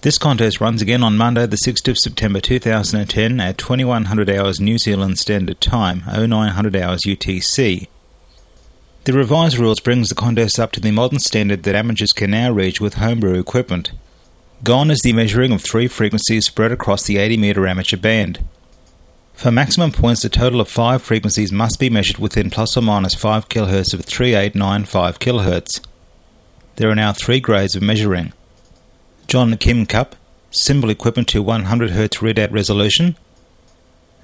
This 0.03 0.19
contest 0.19 0.61
runs 0.61 0.83
again 0.83 1.03
on 1.03 1.17
Monday, 1.17 1.47
the 1.47 1.57
6th 1.57 1.89
of 1.89 1.99
September 1.99 2.39
2010 2.39 3.41
at 3.41 3.57
2100 3.57 4.29
hours 4.29 4.61
New 4.61 4.77
Zealand 4.77 5.19
Standard 5.19 5.63
Time, 5.63 6.03
0900 6.07 6.77
hours 6.77 7.01
UTC. 7.07 7.89
The 9.09 9.15
revised 9.15 9.57
rules 9.57 9.81
brings 9.81 10.11
the 10.11 10.15
contest 10.15 10.61
up 10.61 10.71
to 10.73 10.81
the 10.81 10.91
modern 10.91 11.19
standard 11.19 11.63
that 11.63 11.75
amateurs 11.75 12.13
can 12.13 12.33
now 12.33 12.51
reach 12.51 12.79
with 12.79 12.97
homebrew 12.97 13.41
equipment. 13.41 13.91
Gone 14.63 14.91
is 14.91 15.01
the 15.01 15.15
measuring 15.15 15.51
of 15.51 15.63
three 15.63 15.89
frequencies 15.89 16.45
spread 16.45 16.73
across 16.73 17.05
the 17.05 17.17
80 17.17 17.39
meter 17.39 17.67
amateur 17.67 17.97
band. 17.97 18.45
For 19.33 19.51
maximum 19.51 19.93
points, 19.93 20.27
a 20.27 20.29
total 20.29 20.61
of 20.61 20.69
five 20.69 21.01
frequencies 21.01 21.51
must 21.51 21.81
be 21.81 21.89
measured 21.89 22.19
within 22.19 22.51
plus 22.51 22.77
or 22.77 22.83
minus 22.83 23.15
5 23.15 23.49
kHz 23.49 23.95
of 23.95 24.05
3895 24.05 25.19
kHz. 25.19 25.81
There 26.77 26.91
are 26.91 26.95
now 26.95 27.15
three 27.15 27.41
grades 27.41 27.75
of 27.75 27.81
measuring. 27.81 28.35
John 29.27 29.57
Kim 29.57 29.87
Cup, 29.87 30.17
symbol 30.51 30.91
equipment 30.91 31.29
to 31.29 31.43
100 31.43 31.93
Hz 31.93 32.19
readout 32.19 32.53
resolution. 32.53 33.17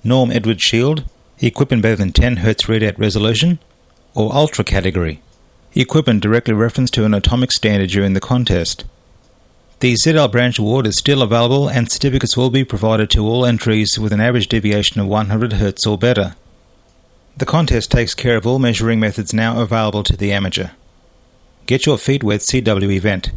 Norm 0.04 0.30
Edward 0.30 0.60
Shield, 0.60 1.04
equipment 1.38 1.82
better 1.82 1.96
than 1.96 2.12
10 2.12 2.36
Hz 2.36 2.66
readout 2.66 2.98
resolution, 2.98 3.58
or 4.14 4.34
Ultra 4.34 4.64
category, 4.64 5.20
equipment 5.74 6.22
directly 6.22 6.54
referenced 6.54 6.94
to 6.94 7.04
an 7.04 7.14
atomic 7.14 7.52
standard 7.52 7.90
during 7.90 8.14
the 8.14 8.20
contest. 8.20 8.84
The 9.80 9.94
ZL 9.94 10.30
branch 10.30 10.58
award 10.58 10.86
is 10.86 10.96
still 10.96 11.20
available 11.20 11.68
and 11.68 11.90
certificates 11.90 12.36
will 12.36 12.50
be 12.50 12.64
provided 12.64 13.10
to 13.10 13.26
all 13.26 13.44
entries 13.44 13.98
with 13.98 14.12
an 14.12 14.20
average 14.20 14.48
deviation 14.48 15.00
of 15.00 15.08
100 15.08 15.52
Hz 15.52 15.86
or 15.86 15.98
better. 15.98 16.36
The 17.36 17.44
contest 17.44 17.90
takes 17.90 18.14
care 18.14 18.36
of 18.36 18.46
all 18.46 18.60
measuring 18.60 19.00
methods 19.00 19.34
now 19.34 19.60
available 19.60 20.04
to 20.04 20.16
the 20.16 20.32
amateur. 20.32 20.70
Get 21.66 21.84
Your 21.84 21.98
Feet 21.98 22.22
Wet 22.22 22.40
CW 22.40 22.90
event. 22.92 23.32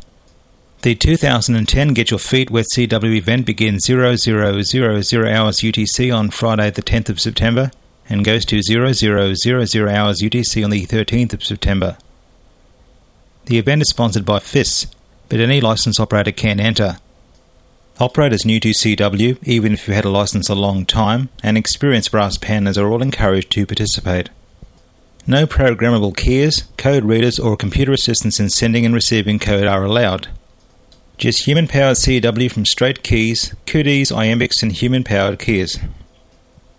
The 0.83 0.93
2010 0.93 1.93
Get 1.93 2.11
Your 2.11 2.19
Feet 2.19 2.51
Wet 2.51 2.67
CW 2.75 3.15
event 3.15 3.47
begins 3.47 3.85
0000 3.85 3.99
hours 3.99 4.71
UTC 4.71 6.15
on 6.15 6.29
Friday 6.29 6.69
the 6.69 6.83
10th 6.83 7.09
of 7.09 7.19
September 7.19 7.71
and 8.09 8.25
goes 8.25 8.45
to 8.45 8.61
0000 8.61 9.87
hours 9.87 10.21
UTC 10.21 10.63
on 10.63 10.69
the 10.69 10.85
13th 10.85 11.33
of 11.33 11.43
September. 11.43 11.97
The 13.45 13.57
event 13.57 13.81
is 13.81 13.89
sponsored 13.89 14.25
by 14.25 14.39
FIS, 14.39 14.87
but 15.29 15.39
any 15.39 15.61
license 15.61 15.99
operator 15.99 16.31
can 16.31 16.59
enter. 16.59 16.97
Operators 17.99 18.45
new 18.45 18.59
to 18.59 18.69
CW, 18.69 19.39
even 19.41 19.73
if 19.73 19.87
you 19.87 19.93
had 19.93 20.05
a 20.05 20.09
license 20.09 20.49
a 20.49 20.55
long 20.55 20.85
time, 20.85 21.29
and 21.41 21.57
experienced 21.57 22.11
brass 22.11 22.37
pounders 22.37 22.77
are 22.77 22.87
all 22.87 23.01
encouraged 23.01 23.51
to 23.51 23.65
participate. 23.65 24.29
No 25.25 25.45
programmable 25.45 26.15
keys, 26.15 26.65
code 26.77 27.03
readers, 27.03 27.39
or 27.39 27.57
computer 27.57 27.91
assistance 27.91 28.39
in 28.39 28.49
sending 28.49 28.85
and 28.85 28.93
receiving 28.93 29.39
code 29.39 29.65
are 29.65 29.83
allowed. 29.83 30.27
Just 31.17 31.47
human 31.47 31.67
powered 31.67 31.97
CW 31.97 32.51
from 32.51 32.65
straight 32.65 33.01
keys, 33.01 33.55
cooties, 33.65 34.11
iambics, 34.11 34.61
and 34.61 34.71
human 34.71 35.03
powered 35.03 35.39
keys. 35.39 35.79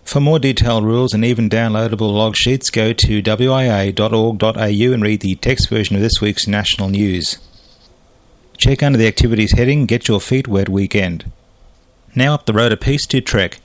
For 0.09 0.19
more 0.19 0.39
detailed 0.39 0.85
rules 0.85 1.13
and 1.13 1.23
even 1.23 1.51
downloadable 1.51 2.11
log 2.11 2.35
sheets, 2.35 2.71
go 2.71 2.93
to 2.93 3.21
wia.org.au 3.21 4.93
and 4.93 5.03
read 5.03 5.21
the 5.21 5.35
text 5.35 5.69
version 5.69 5.95
of 5.95 6.01
this 6.01 6.19
week's 6.19 6.47
national 6.47 6.89
news. 6.89 7.37
Check 8.57 8.81
under 8.81 8.97
the 8.97 9.05
activities 9.05 9.51
heading 9.51 9.85
Get 9.85 10.07
Your 10.07 10.19
Feet 10.19 10.47
Wet 10.47 10.67
Weekend. 10.67 11.31
Now 12.15 12.33
up 12.33 12.47
the 12.47 12.53
road 12.53 12.71
a 12.71 12.77
piece 12.77 13.05
to 13.05 13.21
Trek. 13.21 13.59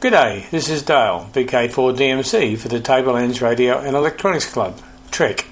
G'day, 0.00 0.48
this 0.48 0.70
is 0.70 0.82
Dale, 0.82 1.28
VK4DMC 1.34 2.56
for 2.56 2.68
the 2.68 2.80
Tablelands 2.80 3.42
Radio 3.42 3.80
and 3.80 3.94
Electronics 3.94 4.50
Club, 4.50 4.80
Trek. 5.10 5.44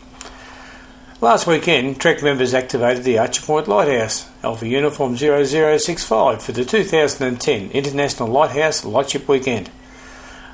Last 1.20 1.46
weekend, 1.46 2.00
Trek 2.00 2.22
members 2.22 2.54
activated 2.54 3.04
the 3.04 3.18
Archer 3.18 3.42
Point 3.42 3.68
Lighthouse, 3.68 4.26
Alpha 4.42 4.66
Uniform 4.66 5.18
0065 5.18 6.42
for 6.42 6.52
the 6.52 6.64
2010 6.64 7.72
International 7.72 8.30
Lighthouse 8.30 8.86
Lightship 8.86 9.28
Weekend. 9.28 9.68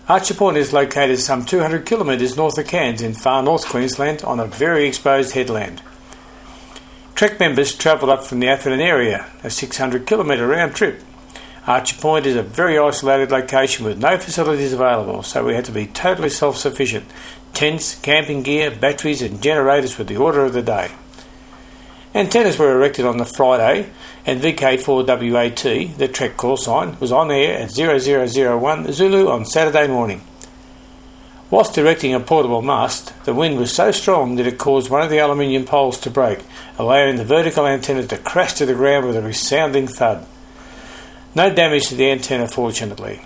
Archer 0.08 0.34
Point 0.34 0.56
is 0.56 0.72
located 0.72 1.18
some 1.18 1.44
200 1.44 1.86
kilometres 1.86 2.36
north 2.36 2.58
of 2.58 2.66
Cairns 2.66 3.00
in 3.00 3.14
far 3.14 3.42
north 3.42 3.66
Queensland 3.66 4.22
on 4.22 4.38
a 4.38 4.46
very 4.46 4.86
exposed 4.86 5.32
headland. 5.32 5.80
Trek 7.14 7.40
members 7.40 7.74
travelled 7.74 8.10
up 8.10 8.24
from 8.24 8.40
the 8.40 8.48
Atherton 8.48 8.80
area, 8.80 9.30
a 9.42 9.50
600 9.50 10.06
kilometre 10.06 10.46
round 10.46 10.74
trip, 10.74 11.02
Archer 11.66 11.96
Point 11.96 12.26
is 12.26 12.36
a 12.36 12.42
very 12.42 12.78
isolated 12.78 13.30
location 13.30 13.86
with 13.86 13.98
no 13.98 14.18
facilities 14.18 14.74
available, 14.74 15.22
so 15.22 15.46
we 15.46 15.54
had 15.54 15.64
to 15.64 15.72
be 15.72 15.86
totally 15.86 16.28
self 16.28 16.58
sufficient. 16.58 17.06
Tents, 17.54 17.94
camping 18.00 18.42
gear, 18.42 18.70
batteries, 18.70 19.22
and 19.22 19.42
generators 19.42 19.96
were 19.96 20.04
the 20.04 20.18
order 20.18 20.44
of 20.44 20.52
the 20.52 20.60
day. 20.60 20.90
Antennas 22.16 22.60
were 22.60 22.70
erected 22.70 23.04
on 23.04 23.16
the 23.16 23.24
Friday, 23.24 23.90
and 24.24 24.40
VK4WAT, 24.40 25.96
the 25.96 26.06
Trek 26.06 26.36
call 26.36 26.56
sign, 26.56 26.96
was 27.00 27.10
on 27.10 27.28
air 27.32 27.58
at 27.58 27.72
0001 27.72 28.92
Zulu 28.92 29.28
on 29.28 29.44
Saturday 29.44 29.88
morning. 29.88 30.22
Whilst 31.50 31.76
erecting 31.76 32.14
a 32.14 32.20
portable 32.20 32.62
mast, 32.62 33.12
the 33.24 33.34
wind 33.34 33.58
was 33.58 33.74
so 33.74 33.90
strong 33.90 34.36
that 34.36 34.46
it 34.46 34.58
caused 34.58 34.90
one 34.90 35.02
of 35.02 35.10
the 35.10 35.18
aluminium 35.18 35.64
poles 35.64 35.98
to 36.00 36.10
break, 36.10 36.38
allowing 36.78 37.16
the 37.16 37.24
vertical 37.24 37.66
antenna 37.66 38.06
to 38.06 38.18
crash 38.18 38.52
to 38.54 38.66
the 38.66 38.74
ground 38.74 39.08
with 39.08 39.16
a 39.16 39.22
resounding 39.22 39.88
thud. 39.88 40.24
No 41.34 41.52
damage 41.52 41.88
to 41.88 41.96
the 41.96 42.12
antenna, 42.12 42.46
fortunately. 42.46 43.22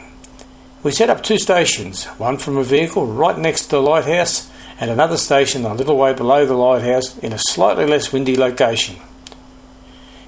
We 0.82 0.92
set 0.92 1.10
up 1.10 1.22
two 1.22 1.36
stations, 1.36 2.06
one 2.16 2.38
from 2.38 2.56
a 2.56 2.64
vehicle 2.64 3.06
right 3.06 3.36
next 3.38 3.64
to 3.64 3.70
the 3.70 3.82
lighthouse, 3.82 4.50
and 4.80 4.90
another 4.90 5.16
station 5.16 5.64
a 5.64 5.74
little 5.74 5.96
way 5.96 6.12
below 6.12 6.46
the 6.46 6.54
lighthouse 6.54 7.18
in 7.18 7.32
a 7.32 7.38
slightly 7.38 7.86
less 7.86 8.12
windy 8.12 8.36
location. 8.36 8.96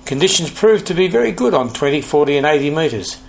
Conditions 0.05 0.51
proved 0.51 0.87
to 0.87 0.95
be 0.95 1.07
very 1.07 1.31
good 1.31 1.55
on 1.55 1.73
20, 1.73 2.01
40, 2.01 2.37
and 2.37 2.47
80 2.47 2.71
metres. 2.71 3.21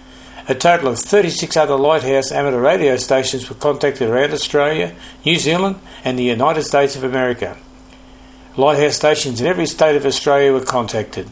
A 0.50 0.56
total 0.56 0.88
of 0.88 1.00
36 1.00 1.56
other 1.56 1.76
lighthouse 1.76 2.32
amateur 2.32 2.60
radio 2.60 2.98
stations 2.98 3.48
were 3.48 3.56
contacted 3.56 4.10
around 4.10 4.34
Australia, 4.34 4.96
New 5.24 5.38
Zealand, 5.38 5.80
and 6.04 6.18
the 6.18 6.24
United 6.24 6.64
States 6.64 6.96
of 6.96 7.04
America. 7.04 7.56
Lighthouse 8.58 8.96
stations 8.96 9.40
in 9.40 9.48
every 9.48 9.68
state 9.68 9.96
of 9.96 10.06
Australia 10.06 10.52
were 10.52 10.66
contacted. 10.66 11.30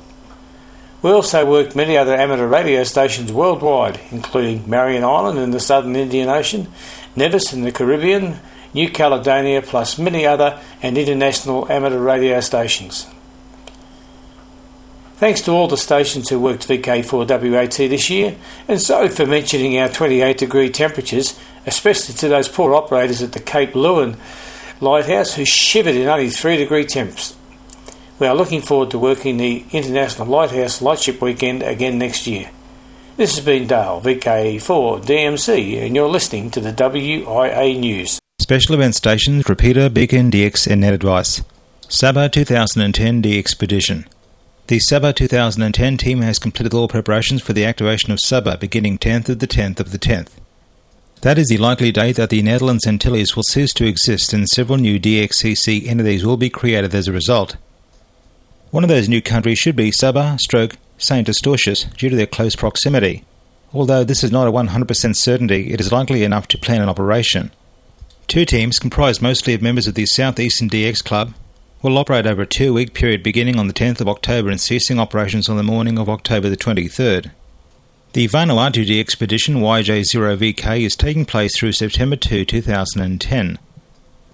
We 1.02 1.12
also 1.12 1.50
worked 1.50 1.76
many 1.76 1.98
other 1.98 2.14
amateur 2.14 2.46
radio 2.46 2.84
stations 2.84 3.32
worldwide, 3.32 4.00
including 4.12 4.70
Marion 4.70 5.04
Island 5.04 5.40
in 5.40 5.52
the 5.52 5.60
southern 5.60 5.96
Indian 5.96 6.30
Ocean, 6.30 6.68
Nevis 7.16 7.54
in 7.54 7.64
the 7.64 7.72
Caribbean, 7.72 8.40
New 8.74 8.90
Caledonia, 8.90 9.62
plus 9.62 9.98
many 9.98 10.26
other 10.26 10.60
and 10.82 10.98
international 10.98 11.70
amateur 11.72 12.00
radio 12.00 12.40
stations. 12.40 13.08
Thanks 15.16 15.42
to 15.42 15.52
all 15.52 15.68
the 15.68 15.76
stations 15.76 16.30
who 16.30 16.40
worked 16.40 16.68
VK4WAT 16.68 17.90
this 17.90 18.10
year, 18.10 18.38
and 18.70 18.82
sorry 18.82 19.10
for 19.10 19.26
mentioning 19.26 19.78
our 19.78 19.90
28 19.90 20.38
degree 20.38 20.70
temperatures, 20.70 21.38
especially 21.66 22.16
to 22.16 22.30
those 22.30 22.48
poor 22.48 22.74
operators 22.74 23.22
at 23.22 23.34
the 23.34 23.42
Cape 23.42 23.74
Leeuwin 23.74 24.18
Lighthouse 24.80 25.34
who 25.34 25.44
shivered 25.44 25.96
in 25.96 26.08
only 26.08 26.30
3 26.30 26.56
degree 26.56 26.86
temps. 26.86 27.36
We 28.18 28.28
are 28.28 28.36
looking 28.36 28.62
forward 28.62 28.92
to 28.92 29.00
working 29.00 29.36
the 29.36 29.66
International 29.72 30.26
Lighthouse 30.26 30.82
Lightship 30.82 31.22
Weekend 31.22 31.64
again 31.64 31.98
next 31.98 32.26
year. 32.26 32.52
This 33.18 33.36
has 33.36 33.44
been 33.44 33.68
Dale, 33.68 34.00
VK4 34.02 35.04
DMC, 35.04 35.86
and 35.86 35.98
you're 35.98 36.08
listening 36.08 36.50
to 36.52 36.62
the 36.62 36.72
WIA 36.72 37.78
News. 37.78 38.22
Special 38.42 38.74
event 38.74 38.96
stations, 38.96 39.50
repeater, 39.50 39.90
beacon, 39.90 40.32
DX, 40.32 40.66
and 40.72 40.80
net 40.80 40.94
advice. 40.94 41.44
Saba 41.90 42.30
2010 42.30 43.22
DX 43.22 43.38
Expedition. 43.38 44.08
The 44.68 44.80
Saba 44.80 45.12
2010 45.12 45.98
team 45.98 46.22
has 46.22 46.40
completed 46.40 46.74
all 46.74 46.88
preparations 46.88 47.42
for 47.42 47.52
the 47.52 47.66
activation 47.66 48.14
of 48.14 48.20
Saba 48.24 48.58
beginning 48.58 48.98
10th 48.98 49.28
of 49.28 49.40
the 49.40 49.48
10th 49.48 49.82
of 49.82 49.92
the 49.92 50.00
10th. 50.00 50.30
That 51.22 51.38
is 51.38 51.50
the 51.50 51.58
likely 51.58 51.92
date 51.92 52.16
that 52.16 52.30
the 52.30 52.42
Netherlands 52.42 52.88
Antilles 52.88 53.36
will 53.36 53.44
cease 53.44 53.74
to 53.74 53.86
exist 53.86 54.32
and 54.32 54.48
several 54.48 54.78
new 54.78 55.02
DXCC 55.02 55.86
entities 55.86 56.26
will 56.26 56.38
be 56.38 56.50
created 56.50 56.96
as 56.96 57.10
a 57.10 57.12
result. 57.12 57.58
One 58.72 58.86
of 58.86 58.90
those 58.90 59.10
new 59.10 59.22
countries 59.22 59.60
should 59.60 59.76
be 59.76 59.92
Saba, 59.92 60.38
stroke, 60.40 60.78
St. 60.98 61.28
Eustatius, 61.28 61.94
due 61.98 62.10
to 62.10 62.16
their 62.16 62.26
close 62.26 62.56
proximity. 62.56 63.26
Although 63.74 64.06
this 64.06 64.24
is 64.24 64.32
not 64.32 64.48
a 64.48 64.52
100% 64.52 65.16
certainty, 65.18 65.74
it 65.74 65.82
is 65.82 65.92
likely 65.92 66.24
enough 66.24 66.48
to 66.48 66.58
plan 66.58 66.82
an 66.82 66.90
operation. 66.90 67.52
Two 68.30 68.46
teams, 68.46 68.78
comprised 68.78 69.24
mostly 69.24 69.56
of 69.56 69.62
members 69.64 69.88
of 69.88 69.96
the 69.96 70.06
Southeastern 70.06 70.70
DX 70.70 71.04
Club, 71.04 71.34
will 71.82 71.98
operate 71.98 72.28
over 72.28 72.44
a 72.44 72.46
two 72.46 72.72
week 72.72 72.94
period 72.94 73.24
beginning 73.24 73.58
on 73.58 73.66
the 73.66 73.74
10th 73.74 74.02
of 74.02 74.08
October 74.08 74.50
and 74.50 74.62
ceasing 74.62 75.00
operations 75.00 75.50
on 75.50 75.58
the 75.58 75.64
morning 75.64 75.98
of 75.98 76.08
October 76.08 76.48
the 76.48 76.56
23rd. 76.56 77.32
The 78.14 78.28
Vanuatu 78.28 79.00
expedition, 79.00 79.56
YJ0VK 79.56 80.82
is 80.82 80.96
taking 80.96 81.26
place 81.26 81.58
through 81.58 81.72
September 81.72 82.16
2, 82.16 82.46
2010. 82.46 83.58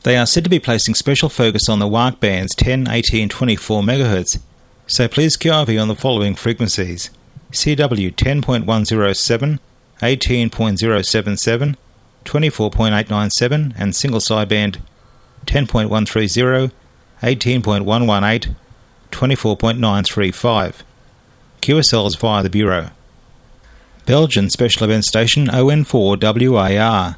They 0.04 0.18
are 0.18 0.26
said 0.26 0.44
to 0.44 0.50
be 0.50 0.60
placing 0.60 0.96
special 0.96 1.30
focus 1.30 1.70
on 1.70 1.80
the 1.80 1.88
WARC 1.88 2.20
bands 2.20 2.54
10, 2.54 2.90
18, 2.90 3.22
and 3.22 3.32
24 3.32 3.82
MHz, 3.82 4.40
so 4.88 5.08
please 5.08 5.38
QRV 5.38 5.82
on 5.82 5.88
the 5.88 5.96
following 5.96 6.36
frequencies 6.36 7.12
CW 7.54 8.14
10.107, 8.14 9.60
18.077, 10.02 11.76
24.897, 12.26 13.74
and 13.78 13.96
single 13.96 14.20
sideband 14.20 14.80
10.130, 15.46 16.72
18.118, 17.22 18.56
24.935. 19.12 20.76
QSLs 21.62 22.20
via 22.20 22.44
the 22.44 22.50
Bureau. 22.50 22.90
Belgian 24.06 24.50
Special 24.50 24.84
Event 24.84 25.06
Station 25.06 25.48
ON4WAR 25.48 27.16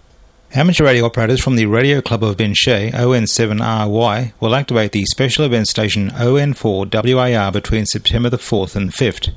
Amateur 0.54 0.86
radio 0.86 1.06
operators 1.06 1.44
from 1.44 1.58
the 1.58 1.66
Radio 1.66 2.00
Club 2.00 2.24
of 2.24 2.38
Binche, 2.38 2.94
ON7RY, 2.94 4.32
will 4.40 4.56
activate 4.56 4.94
the 4.94 5.04
special 5.04 5.44
event 5.44 5.68
station 5.68 6.10
ON4WAR 6.12 7.52
between 7.52 7.86
September 7.86 8.30
the 8.30 8.38
4th 8.38 8.74
and 8.74 8.92
5th. 8.92 9.34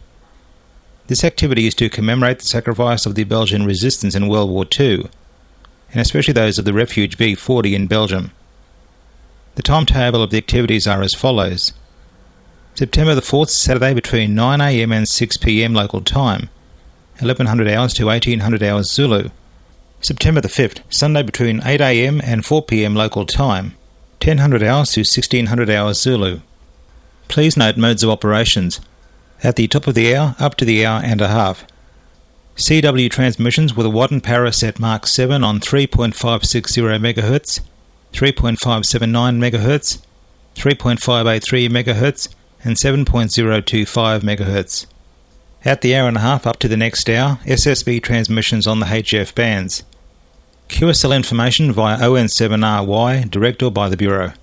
This 1.09 1.25
activity 1.25 1.67
is 1.67 1.75
to 1.75 1.89
commemorate 1.89 2.39
the 2.39 2.45
sacrifice 2.45 3.07
of 3.07 3.17
the 3.17 3.25
Belgian 3.25 3.67
resistance 3.67 4.15
in 4.15 4.29
World 4.29 4.51
War 4.51 4.65
II, 4.79 5.09
and 5.93 6.01
especially 6.01 6.33
those 6.33 6.59
of 6.59 6.65
the 6.65 6.73
Refuge 6.73 7.17
B40 7.17 7.75
in 7.75 7.87
Belgium. 7.87 8.33
The 9.57 9.63
timetable 9.63 10.23
of 10.23 10.31
the 10.31 10.39
activities 10.39 10.87
are 10.87 11.03
as 11.03 11.15
follows 11.15 11.73
September 12.75 13.15
the 13.15 13.21
4th, 13.21 13.51
Saturday 13.51 13.93
between 13.93 14.35
9am 14.35 14.95
and 14.95 15.07
6pm 15.07 15.75
local 15.75 16.01
time, 16.01 16.49
1100 17.19 17.69
hours 17.69 17.93
to 17.95 18.07
1800 18.07 18.63
hours 18.63 18.91
Zulu. 18.91 19.31
September 20.01 20.41
the 20.41 20.49
5th, 20.49 20.81
Sunday 20.89 21.23
between 21.23 21.61
8am 21.61 22.23
and 22.25 22.43
4pm 22.43 22.97
local 22.97 23.27
time, 23.27 23.75
1000 24.25 24.63
hours 24.63 24.93
to 24.93 25.01
1600 25.01 25.69
hours 25.69 26.01
Zulu. 26.01 26.41
Please 27.29 27.57
note 27.57 27.77
modes 27.77 28.03
of 28.03 28.09
operations. 28.09 28.81
At 29.43 29.57
the 29.57 29.69
top 29.69 29.87
of 29.87 29.95
the 29.95 30.17
hour, 30.17 30.35
up 30.39 30.55
to 30.57 30.65
the 30.65 30.87
hour 30.87 31.03
and 31.05 31.21
a 31.21 31.29
half. 31.29 31.67
CW 32.61 33.11
transmissions 33.11 33.75
with 33.75 33.87
a 33.87 33.91
Whaddon 33.91 34.21
Paraset 34.21 34.79
Mark 34.79 35.07
7 35.07 35.43
on 35.43 35.61
3.560 35.61 36.13
MHz, 37.01 37.61
3.579 38.13 39.51
MHz, 39.51 40.03
3.583 40.57 41.69
MHz, 41.71 42.29
and 42.63 42.77
7.025 42.77 44.21
MHz. 44.21 44.87
At 45.65 45.81
the 45.81 45.97
hour 45.97 46.07
and 46.07 46.19
a 46.19 46.21
half 46.21 46.47
up 46.47 46.59
to 46.59 46.69
the 46.69 46.77
next 46.77 47.09
hour, 47.09 47.37
SSB 47.47 48.03
transmissions 48.03 48.67
on 48.67 48.81
the 48.81 48.87
HF 48.87 49.35
bands. 49.35 49.83
QSL 50.69 51.17
information 51.17 51.73
via 51.73 51.97
ON7RY, 51.97 53.31
direct 53.31 53.63
or 53.63 53.71
by 53.71 53.89
the 53.89 53.97
Bureau. 53.97 54.35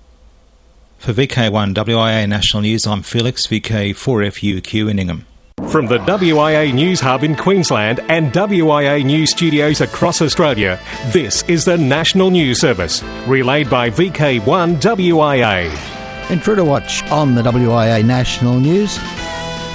For 0.98 1.12
VK1 1.12 1.72
WIA 1.72 2.28
National 2.28 2.62
News, 2.62 2.84
I'm 2.84 3.02
Felix, 3.02 3.46
VK4FUQ 3.46 4.90
in 4.90 4.98
Ingham. 4.98 5.26
From 5.66 5.84
the 5.84 5.98
WIA 5.98 6.72
News 6.72 6.98
Hub 6.98 7.22
in 7.22 7.36
Queensland 7.36 8.00
and 8.08 8.32
WIA 8.32 9.04
News 9.04 9.32
Studios 9.32 9.82
across 9.82 10.22
Australia, 10.22 10.80
this 11.08 11.42
is 11.42 11.66
the 11.66 11.76
National 11.76 12.30
News 12.30 12.58
Service, 12.58 13.02
relayed 13.26 13.68
by 13.68 13.90
VK1 13.90 14.80
WIA. 14.80 16.54
To 16.54 16.64
watch 16.64 17.02
on 17.10 17.34
the 17.34 17.42
WIA 17.42 18.02
National 18.02 18.58
News, 18.58 18.96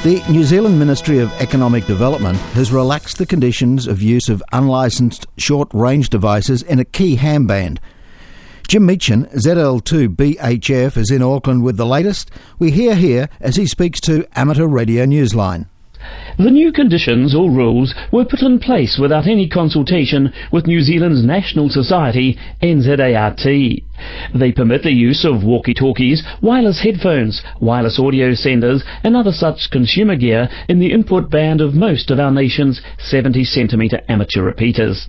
the 0.04 0.24
New 0.32 0.44
Zealand 0.44 0.80
Ministry 0.80 1.20
of 1.20 1.32
Economic 1.34 1.86
Development 1.86 2.40
has 2.56 2.72
relaxed 2.72 3.20
the 3.20 3.28
conditions 3.28 3.86
of 3.86 4.02
use 4.02 4.30
of 4.30 4.42
unlicensed 4.52 5.28
short 5.38 5.70
range 5.74 6.10
devices 6.10 6.64
in 6.64 6.80
a 6.80 6.86
key 6.86 7.18
ham 7.18 7.46
band. 7.46 7.80
Jim 8.68 8.88
Meachen, 8.88 9.26
ZL2BHF, 9.26 10.98
is 10.98 11.12
in 11.12 11.22
Auckland 11.22 11.62
with 11.62 11.78
the 11.78 11.86
latest. 11.86 12.32
We 12.58 12.72
hear 12.72 12.96
here 12.96 13.30
as 13.40 13.58
he 13.58 13.68
speaks 13.68 14.00
to 14.02 14.26
Amateur 14.36 14.66
Radio 14.66 15.06
Newsline. 15.06 15.68
The 16.38 16.52
new 16.52 16.72
conditions 16.72 17.34
or 17.34 17.50
rules 17.50 17.96
were 18.12 18.26
put 18.26 18.42
in 18.42 18.60
place 18.60 18.98
without 19.00 19.28
any 19.28 19.48
consultation 19.48 20.34
with 20.52 20.68
New 20.68 20.82
Zealand's 20.82 21.24
National 21.24 21.70
Society, 21.70 22.38
NZART. 22.62 23.84
They 24.36 24.52
permit 24.52 24.84
the 24.84 24.92
use 24.92 25.26
of 25.26 25.44
walkie-talkies, 25.44 26.24
wireless 26.42 26.82
headphones, 26.82 27.42
wireless 27.62 28.00
audio 28.00 28.34
senders 28.34 28.84
and 29.04 29.16
other 29.16 29.32
such 29.32 29.70
consumer 29.72 30.16
gear 30.16 30.50
in 30.68 30.80
the 30.80 30.92
input 30.92 31.30
band 31.30 31.62
of 31.62 31.74
most 31.74 32.12
of 32.12 32.20
our 32.20 32.32
nation's 32.32 32.82
70 32.98 33.44
centimetre 33.44 34.02
amateur 34.10 34.42
repeaters. 34.42 35.08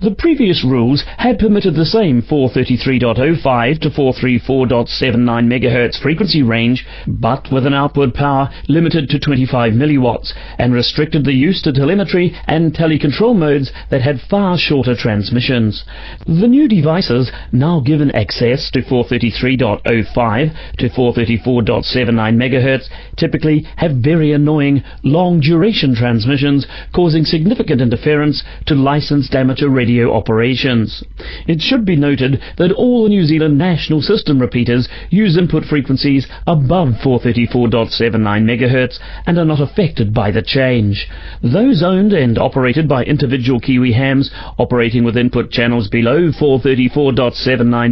The 0.00 0.14
previous 0.16 0.64
rules 0.64 1.04
had 1.18 1.38
permitted 1.38 1.74
the 1.74 1.84
same 1.84 2.22
433.05 2.22 3.80
to 3.80 3.90
434.79 3.90 5.26
MHz 5.46 6.02
frequency 6.02 6.42
range, 6.42 6.86
but 7.06 7.48
with 7.52 7.66
an 7.66 7.74
output 7.74 8.14
power 8.14 8.50
limited 8.68 9.08
to 9.10 9.18
25 9.18 9.74
milliwatts 9.74 10.32
and 10.58 10.72
restricted 10.72 11.24
the 11.24 11.32
use 11.32 11.62
to 11.62 11.72
telemetry 11.72 12.34
and 12.46 12.74
telecontrol 12.74 13.36
modes 13.36 13.70
that 13.90 14.02
had 14.02 14.20
far 14.28 14.58
shorter 14.58 14.96
transmissions. 14.96 15.84
The 16.26 16.48
new 16.48 16.68
devices, 16.68 17.30
now 17.52 17.80
given 17.80 18.10
access 18.12 18.31
to 18.38 18.82
433.05 18.82 20.76
to 20.78 20.88
434.79 20.88 22.36
MHz, 22.36 22.88
typically 23.16 23.66
have 23.76 23.96
very 23.96 24.32
annoying 24.32 24.82
long 25.02 25.40
duration 25.40 25.94
transmissions 25.94 26.66
causing 26.94 27.24
significant 27.24 27.80
interference 27.80 28.42
to 28.66 28.74
licensed 28.74 29.34
amateur 29.34 29.68
radio 29.68 30.14
operations. 30.14 31.04
It 31.46 31.60
should 31.60 31.84
be 31.84 31.96
noted 31.96 32.40
that 32.58 32.72
all 32.72 33.08
New 33.08 33.24
Zealand 33.24 33.58
national 33.58 34.02
system 34.02 34.38
repeaters 34.40 34.88
use 35.10 35.36
input 35.36 35.64
frequencies 35.64 36.26
above 36.46 36.94
434.79 37.04 38.02
MHz 38.02 38.98
and 39.26 39.38
are 39.38 39.44
not 39.44 39.60
affected 39.60 40.14
by 40.14 40.30
the 40.30 40.42
change. 40.42 41.08
Those 41.42 41.82
owned 41.82 42.12
and 42.12 42.38
operated 42.38 42.88
by 42.88 43.04
individual 43.04 43.60
Kiwi 43.60 43.92
hams 43.92 44.30
operating 44.58 45.04
with 45.04 45.16
input 45.16 45.50
channels 45.50 45.88
below 45.88 46.30
434.79 46.30 47.32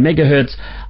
MHz 0.01 0.30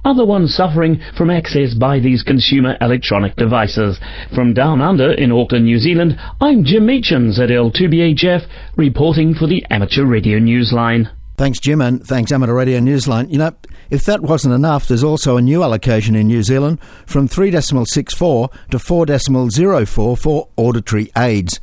are 0.04 0.14
the 0.14 0.24
ones 0.24 0.54
suffering 0.54 1.00
from 1.16 1.30
access 1.30 1.74
by 1.74 1.98
these 1.98 2.22
consumer 2.22 2.76
electronic 2.80 3.36
devices. 3.36 3.98
From 4.34 4.54
down 4.54 4.80
under 4.80 5.12
in 5.12 5.32
Auckland, 5.32 5.64
New 5.64 5.78
Zealand, 5.78 6.18
I'm 6.40 6.64
Jim 6.64 6.86
Meachams 6.86 7.38
at 7.38 7.50
L2BHF 7.50 8.46
reporting 8.76 9.34
for 9.34 9.46
the 9.46 9.64
Amateur 9.70 10.04
Radio 10.04 10.38
Newsline. 10.38 11.10
Thanks, 11.36 11.58
Jim, 11.58 11.80
and 11.80 12.04
thanks, 12.06 12.30
Amateur 12.30 12.54
Radio 12.54 12.78
Newsline. 12.78 13.30
You 13.30 13.38
know, 13.38 13.52
if 13.90 14.04
that 14.04 14.22
wasn't 14.22 14.54
enough, 14.54 14.86
there's 14.86 15.02
also 15.02 15.36
a 15.36 15.42
new 15.42 15.62
allocation 15.62 16.14
in 16.14 16.26
New 16.28 16.42
Zealand 16.42 16.78
from 17.06 17.28
3.64 17.28 18.52
to 18.70 18.78
4.04 18.78 20.18
for 20.18 20.48
auditory 20.56 21.10
aids. 21.16 21.58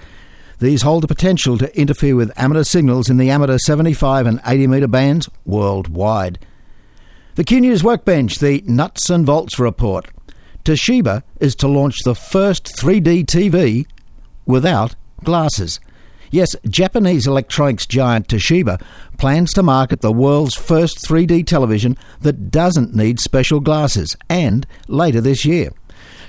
These 0.59 0.81
hold 0.81 1.03
the 1.03 1.07
potential 1.07 1.57
to 1.57 1.79
interfere 1.79 2.17
with 2.17 2.37
amateur 2.37 2.63
signals 2.63 3.09
in 3.09 3.15
the 3.17 3.29
amateur 3.29 3.57
75 3.57 4.25
and 4.25 4.41
80 4.45 4.67
metre 4.67 4.87
bands 4.87 5.29
worldwide. 5.45 6.39
The 7.39 7.45
Q 7.45 7.61
News 7.61 7.85
Workbench, 7.85 8.39
the 8.39 8.61
Nuts 8.65 9.09
and 9.09 9.25
Bolts 9.25 9.59
Report. 9.59 10.05
Toshiba 10.65 11.23
is 11.39 11.55
to 11.55 11.69
launch 11.69 11.99
the 12.03 12.13
first 12.13 12.65
3D 12.65 13.27
TV 13.27 13.87
without 14.45 14.93
glasses. 15.23 15.79
Yes, 16.31 16.53
Japanese 16.67 17.27
electronics 17.27 17.85
giant 17.85 18.27
Toshiba 18.27 18.81
plans 19.17 19.53
to 19.53 19.63
market 19.63 20.01
the 20.01 20.11
world's 20.11 20.55
first 20.55 20.97
3D 21.07 21.47
television 21.47 21.97
that 22.19 22.51
doesn't 22.51 22.93
need 22.93 23.21
special 23.21 23.61
glasses, 23.61 24.17
and 24.29 24.67
later 24.89 25.21
this 25.21 25.45
year. 25.45 25.71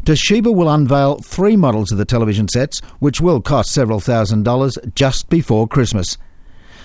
Toshiba 0.05 0.55
will 0.55 0.70
unveil 0.70 1.18
three 1.18 1.57
models 1.57 1.90
of 1.90 1.99
the 1.99 2.05
television 2.05 2.46
sets, 2.46 2.79
which 3.01 3.20
will 3.20 3.40
cost 3.40 3.73
several 3.73 3.99
thousand 3.99 4.44
dollars 4.44 4.79
just 4.94 5.29
before 5.29 5.66
Christmas. 5.66 6.16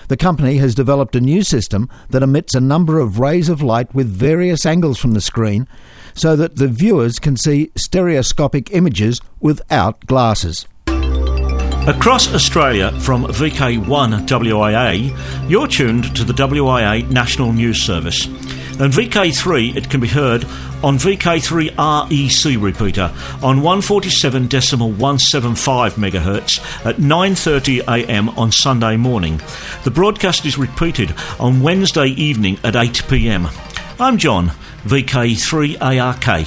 The 0.08 0.16
company 0.16 0.56
has 0.58 0.74
developed 0.74 1.16
a 1.16 1.20
new 1.20 1.42
system 1.42 1.88
that 2.10 2.22
emits 2.22 2.54
a 2.54 2.60
number 2.60 2.98
of 2.98 3.18
rays 3.18 3.48
of 3.48 3.62
light 3.62 3.94
with 3.94 4.06
various 4.08 4.64
angles 4.64 4.98
from 4.98 5.12
the 5.12 5.20
screen 5.20 5.66
so 6.14 6.36
that 6.36 6.56
the 6.56 6.68
viewers 6.68 7.18
can 7.18 7.36
see 7.36 7.70
stereoscopic 7.76 8.72
images 8.72 9.20
without 9.40 10.06
glasses. 10.06 10.66
Across 11.88 12.34
Australia 12.34 12.90
from 13.00 13.24
VK1 13.26 14.26
WIA, 14.26 15.48
you're 15.48 15.68
tuned 15.68 16.16
to 16.16 16.24
the 16.24 16.32
WIA 16.32 17.08
National 17.10 17.52
News 17.52 17.80
Service. 17.80 18.26
And 18.78 18.92
VK3, 18.92 19.74
it 19.74 19.88
can 19.88 20.00
be 20.00 20.08
heard 20.08 20.44
on 20.84 20.98
VK3 20.98 21.70
REC 21.78 22.62
repeater 22.62 23.10
on 23.42 23.60
147.175 23.60 25.94
MHz 25.94 26.60
at 26.84 26.96
9:30 26.96 27.78
a.m. 27.88 28.28
on 28.30 28.50
Sunday 28.52 28.98
morning. 28.98 29.40
The 29.84 29.90
broadcast 29.90 30.44
is 30.44 30.58
repeated 30.58 31.14
on 31.40 31.62
Wednesday 31.62 32.08
evening 32.08 32.58
at 32.64 32.76
8 32.76 33.04
p.m. 33.08 33.48
I'm 33.98 34.18
John, 34.18 34.48
VK3 34.84 35.80
ARK. 35.80 36.46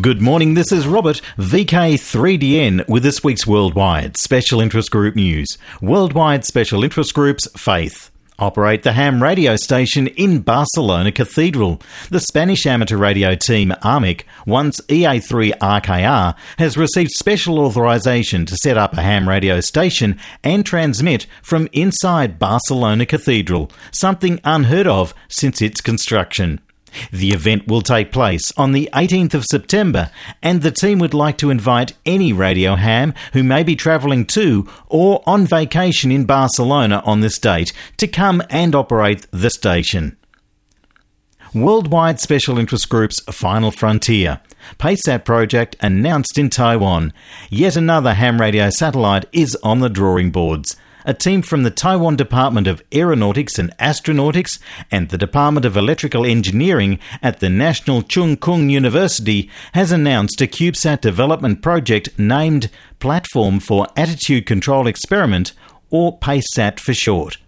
Good 0.00 0.22
morning, 0.22 0.54
this 0.54 0.72
is 0.72 0.86
Robert, 0.86 1.20
VK3DN, 1.36 2.88
with 2.88 3.02
this 3.02 3.22
week's 3.22 3.46
Worldwide 3.46 4.16
Special 4.16 4.62
Interest 4.62 4.90
Group 4.90 5.14
News. 5.14 5.58
Worldwide 5.82 6.46
Special 6.46 6.82
Interest 6.82 7.12
Groups 7.12 7.46
Faith. 7.54 8.10
Operate 8.38 8.82
the 8.82 8.94
ham 8.94 9.22
radio 9.22 9.54
station 9.54 10.08
in 10.08 10.40
Barcelona 10.40 11.12
Cathedral. 11.12 11.80
The 12.10 12.18
Spanish 12.18 12.66
amateur 12.66 12.96
radio 12.96 13.36
team 13.36 13.72
AMIC, 13.82 14.24
once 14.44 14.80
EA3 14.88 15.56
RKR, 15.58 16.34
has 16.58 16.76
received 16.76 17.12
special 17.12 17.60
authorization 17.60 18.44
to 18.46 18.56
set 18.56 18.76
up 18.76 18.94
a 18.94 19.02
ham 19.02 19.28
radio 19.28 19.60
station 19.60 20.18
and 20.42 20.66
transmit 20.66 21.28
from 21.42 21.68
inside 21.72 22.40
Barcelona 22.40 23.06
Cathedral, 23.06 23.70
something 23.92 24.40
unheard 24.42 24.88
of 24.88 25.14
since 25.28 25.62
its 25.62 25.80
construction. 25.80 26.60
The 27.10 27.30
event 27.30 27.66
will 27.66 27.82
take 27.82 28.12
place 28.12 28.52
on 28.56 28.72
the 28.72 28.88
18th 28.92 29.34
of 29.34 29.44
September, 29.44 30.10
and 30.42 30.62
the 30.62 30.70
team 30.70 30.98
would 30.98 31.14
like 31.14 31.38
to 31.38 31.50
invite 31.50 31.94
any 32.06 32.32
radio 32.32 32.76
ham 32.76 33.14
who 33.32 33.42
may 33.42 33.62
be 33.62 33.76
travelling 33.76 34.26
to 34.26 34.68
or 34.86 35.22
on 35.26 35.46
vacation 35.46 36.10
in 36.10 36.24
Barcelona 36.24 37.02
on 37.04 37.20
this 37.20 37.38
date 37.38 37.72
to 37.96 38.06
come 38.06 38.42
and 38.50 38.74
operate 38.74 39.26
the 39.30 39.50
station. 39.50 40.16
Worldwide 41.54 42.18
Special 42.18 42.58
Interest 42.58 42.88
Group's 42.88 43.20
Final 43.30 43.70
Frontier. 43.70 44.40
PACESAT 44.78 45.24
project 45.24 45.76
announced 45.80 46.36
in 46.36 46.50
Taiwan. 46.50 47.12
Yet 47.48 47.76
another 47.76 48.14
ham 48.14 48.40
radio 48.40 48.70
satellite 48.70 49.26
is 49.32 49.56
on 49.62 49.78
the 49.78 49.88
drawing 49.88 50.30
boards 50.30 50.76
a 51.04 51.14
team 51.14 51.42
from 51.42 51.62
the 51.62 51.70
Taiwan 51.70 52.16
Department 52.16 52.66
of 52.66 52.82
Aeronautics 52.92 53.58
and 53.58 53.76
Astronautics 53.78 54.58
and 54.90 55.08
the 55.08 55.18
Department 55.18 55.66
of 55.66 55.76
Electrical 55.76 56.24
Engineering 56.24 56.98
at 57.22 57.40
the 57.40 57.50
National 57.50 58.02
Cheng 58.02 58.36
Kung 58.36 58.70
University 58.70 59.50
has 59.72 59.92
announced 59.92 60.40
a 60.40 60.46
CubeSat 60.46 61.00
development 61.00 61.62
project 61.62 62.08
named 62.18 62.70
Platform 63.00 63.60
for 63.60 63.86
Attitude 63.96 64.46
Control 64.46 64.86
Experiment, 64.86 65.52
or 65.90 66.18
PACESAT 66.18 66.80
for 66.80 66.94
short. 66.94 67.38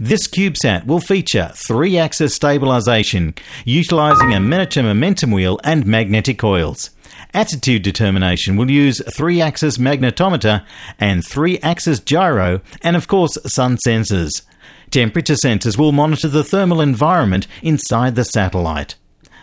This 0.00 0.26
CubeSat 0.28 0.86
will 0.86 1.00
feature 1.00 1.52
three 1.54 1.98
axis 1.98 2.38
stabilisation, 2.38 3.38
utilising 3.64 4.32
a 4.32 4.40
miniature 4.40 4.82
momentum 4.82 5.30
wheel 5.30 5.60
and 5.64 5.86
magnetic 5.86 6.38
coils. 6.38 6.90
Attitude 7.32 7.82
determination 7.82 8.56
will 8.56 8.70
use 8.70 9.02
three 9.14 9.40
axis 9.40 9.78
magnetometer 9.78 10.64
and 10.98 11.24
three 11.24 11.58
axis 11.58 12.00
gyro, 12.00 12.60
and 12.82 12.96
of 12.96 13.08
course, 13.08 13.36
sun 13.46 13.76
sensors. 13.86 14.42
Temperature 14.90 15.34
sensors 15.34 15.78
will 15.78 15.92
monitor 15.92 16.28
the 16.28 16.44
thermal 16.44 16.80
environment 16.80 17.46
inside 17.62 18.14
the 18.14 18.24
satellite. 18.24 18.94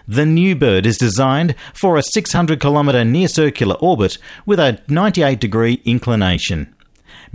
The 0.08 0.26
new 0.26 0.56
bird 0.56 0.86
is 0.86 0.98
designed 0.98 1.56
for 1.74 1.98
a 1.98 2.04
600 2.04 2.60
kilometre 2.60 3.06
near 3.06 3.28
circular 3.28 3.76
orbit 3.76 4.18
with 4.46 4.60
a 4.60 4.82
98 4.88 5.40
degree 5.40 5.82
inclination. 5.86 6.73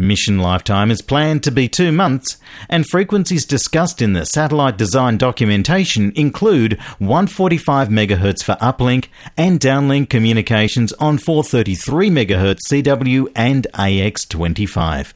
Mission 0.01 0.39
lifetime 0.39 0.93
is 0.93 1.03
planned 1.03 1.43
to 1.43 1.51
be 1.51 1.69
two 1.69 1.91
months, 1.91 2.37
and 2.69 2.87
frequencies 2.87 3.45
discussed 3.45 4.01
in 4.01 4.13
the 4.13 4.25
satellite 4.25 4.79
design 4.79 5.19
documentation 5.19 6.13
include 6.15 6.81
145 6.99 7.89
MHz 7.89 8.45
for 8.45 8.55
uplink 8.55 9.09
and 9.37 9.59
downlink 9.59 10.09
communications 10.09 10.93
on 10.95 11.19
433 11.19 12.11
MHz 12.11 12.59
CW 12.71 13.27
and 13.35 13.67
AX25. 13.75 15.15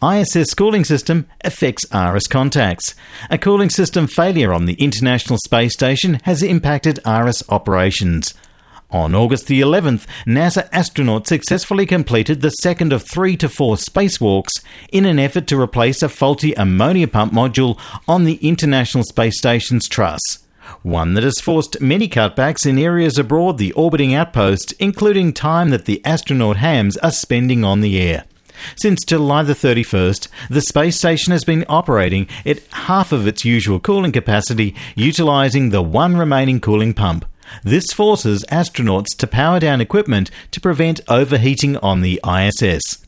ISS 0.00 0.54
cooling 0.54 0.84
system 0.84 1.26
affects 1.44 1.84
ARISS 1.92 2.28
contacts. 2.28 2.94
A 3.28 3.36
cooling 3.36 3.70
system 3.70 4.06
failure 4.06 4.52
on 4.52 4.66
the 4.66 4.74
International 4.74 5.38
Space 5.44 5.72
Station 5.72 6.20
has 6.22 6.44
impacted 6.44 7.00
ARISS 7.04 7.42
operations. 7.48 8.34
On 8.90 9.16
August 9.16 9.48
the 9.48 9.60
11th, 9.60 10.06
NASA 10.26 10.70
astronauts 10.70 11.26
successfully 11.26 11.86
completed 11.86 12.40
the 12.40 12.50
second 12.50 12.92
of 12.92 13.02
three 13.02 13.36
to 13.36 13.48
four 13.48 13.74
spacewalks 13.74 14.62
in 14.92 15.04
an 15.04 15.18
effort 15.18 15.48
to 15.48 15.60
replace 15.60 16.04
a 16.04 16.08
faulty 16.08 16.54
ammonia 16.54 17.08
pump 17.08 17.32
module 17.32 17.80
on 18.06 18.22
the 18.22 18.36
International 18.36 19.02
Space 19.02 19.38
Station's 19.38 19.88
truss. 19.88 20.20
One 20.82 21.14
that 21.14 21.24
has 21.24 21.40
forced 21.40 21.80
many 21.80 22.08
cutbacks 22.08 22.64
in 22.64 22.78
areas 22.78 23.18
abroad 23.18 23.58
the 23.58 23.72
orbiting 23.72 24.14
outpost, 24.14 24.72
including 24.78 25.32
time 25.32 25.70
that 25.70 25.86
the 25.86 26.00
astronaut 26.04 26.58
hams 26.58 26.96
are 26.98 27.10
spending 27.10 27.64
on 27.64 27.80
the 27.80 28.00
air. 28.00 28.24
Since 28.76 29.04
July 29.04 29.42
the 29.42 29.52
31st, 29.52 30.28
the 30.48 30.60
space 30.60 30.96
station 30.96 31.32
has 31.32 31.44
been 31.44 31.64
operating 31.68 32.28
at 32.44 32.64
half 32.68 33.10
of 33.10 33.26
its 33.26 33.44
usual 33.44 33.80
cooling 33.80 34.12
capacity, 34.12 34.76
utilising 34.94 35.70
the 35.70 35.82
one 35.82 36.16
remaining 36.16 36.60
cooling 36.60 36.94
pump. 36.94 37.24
This 37.62 37.92
forces 37.92 38.44
astronauts 38.50 39.16
to 39.18 39.26
power 39.26 39.60
down 39.60 39.80
equipment 39.80 40.30
to 40.50 40.60
prevent 40.60 41.00
overheating 41.08 41.76
on 41.78 42.00
the 42.00 42.20
ISS. 42.26 43.06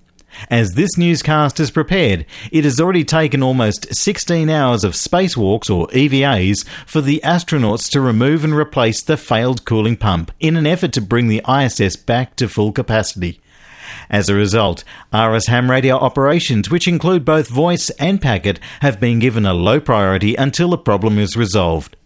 As 0.50 0.72
this 0.72 0.96
newscast 0.96 1.58
is 1.58 1.70
prepared, 1.70 2.24
it 2.52 2.64
has 2.64 2.80
already 2.80 3.04
taken 3.04 3.42
almost 3.42 3.92
16 3.94 4.48
hours 4.48 4.84
of 4.84 4.92
spacewalks 4.92 5.68
or 5.68 5.88
EVAs 5.88 6.64
for 6.86 7.00
the 7.00 7.20
astronauts 7.24 7.90
to 7.90 8.00
remove 8.00 8.44
and 8.44 8.54
replace 8.54 9.02
the 9.02 9.16
failed 9.16 9.64
cooling 9.64 9.96
pump 9.96 10.30
in 10.38 10.56
an 10.56 10.66
effort 10.66 10.92
to 10.92 11.00
bring 11.00 11.28
the 11.28 11.42
ISS 11.48 11.96
back 11.96 12.36
to 12.36 12.48
full 12.48 12.72
capacity. 12.72 13.40
As 14.10 14.28
a 14.28 14.34
result, 14.34 14.84
ARISS 15.12 15.48
ham 15.48 15.70
radio 15.70 15.96
operations, 15.96 16.70
which 16.70 16.88
include 16.88 17.24
both 17.24 17.48
voice 17.48 17.90
and 17.98 18.20
packet, 18.20 18.60
have 18.80 19.00
been 19.00 19.18
given 19.18 19.46
a 19.46 19.54
low 19.54 19.80
priority 19.80 20.34
until 20.34 20.68
the 20.70 20.78
problem 20.78 21.18
is 21.18 21.36
resolved. 21.36 21.96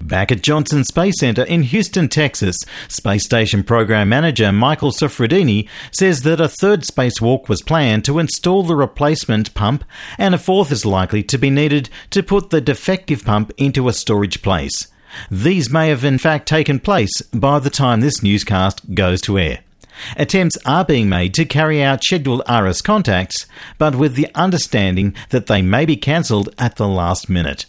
Back 0.00 0.30
at 0.30 0.42
Johnson 0.42 0.84
Space 0.84 1.18
Center 1.18 1.42
in 1.44 1.62
Houston, 1.64 2.08
Texas, 2.08 2.56
Space 2.88 3.24
Station 3.24 3.62
Program 3.62 4.08
Manager 4.08 4.52
Michael 4.52 4.92
Suffredini 4.92 5.68
says 5.92 6.22
that 6.22 6.40
a 6.40 6.48
third 6.48 6.82
spacewalk 6.82 7.48
was 7.48 7.62
planned 7.62 8.04
to 8.04 8.18
install 8.18 8.62
the 8.62 8.76
replacement 8.76 9.54
pump, 9.54 9.84
and 10.18 10.34
a 10.34 10.38
fourth 10.38 10.70
is 10.70 10.86
likely 10.86 11.22
to 11.24 11.38
be 11.38 11.50
needed 11.50 11.88
to 12.10 12.22
put 12.22 12.50
the 12.50 12.60
defective 12.60 13.24
pump 13.24 13.52
into 13.56 13.88
a 13.88 13.92
storage 13.92 14.42
place. 14.42 14.88
These 15.30 15.70
may 15.70 15.88
have 15.88 16.04
in 16.04 16.18
fact 16.18 16.48
taken 16.48 16.78
place 16.78 17.20
by 17.32 17.58
the 17.58 17.70
time 17.70 18.00
this 18.00 18.22
newscast 18.22 18.94
goes 18.94 19.20
to 19.22 19.38
air. 19.38 19.60
Attempts 20.16 20.56
are 20.64 20.84
being 20.84 21.08
made 21.08 21.34
to 21.34 21.44
carry 21.44 21.82
out 21.82 22.04
scheduled 22.04 22.42
ARISS 22.46 22.82
contacts, 22.82 23.46
but 23.76 23.96
with 23.96 24.14
the 24.14 24.28
understanding 24.34 25.14
that 25.30 25.46
they 25.46 25.62
may 25.62 25.84
be 25.84 25.96
cancelled 25.96 26.54
at 26.58 26.76
the 26.76 26.88
last 26.88 27.28
minute. 27.28 27.66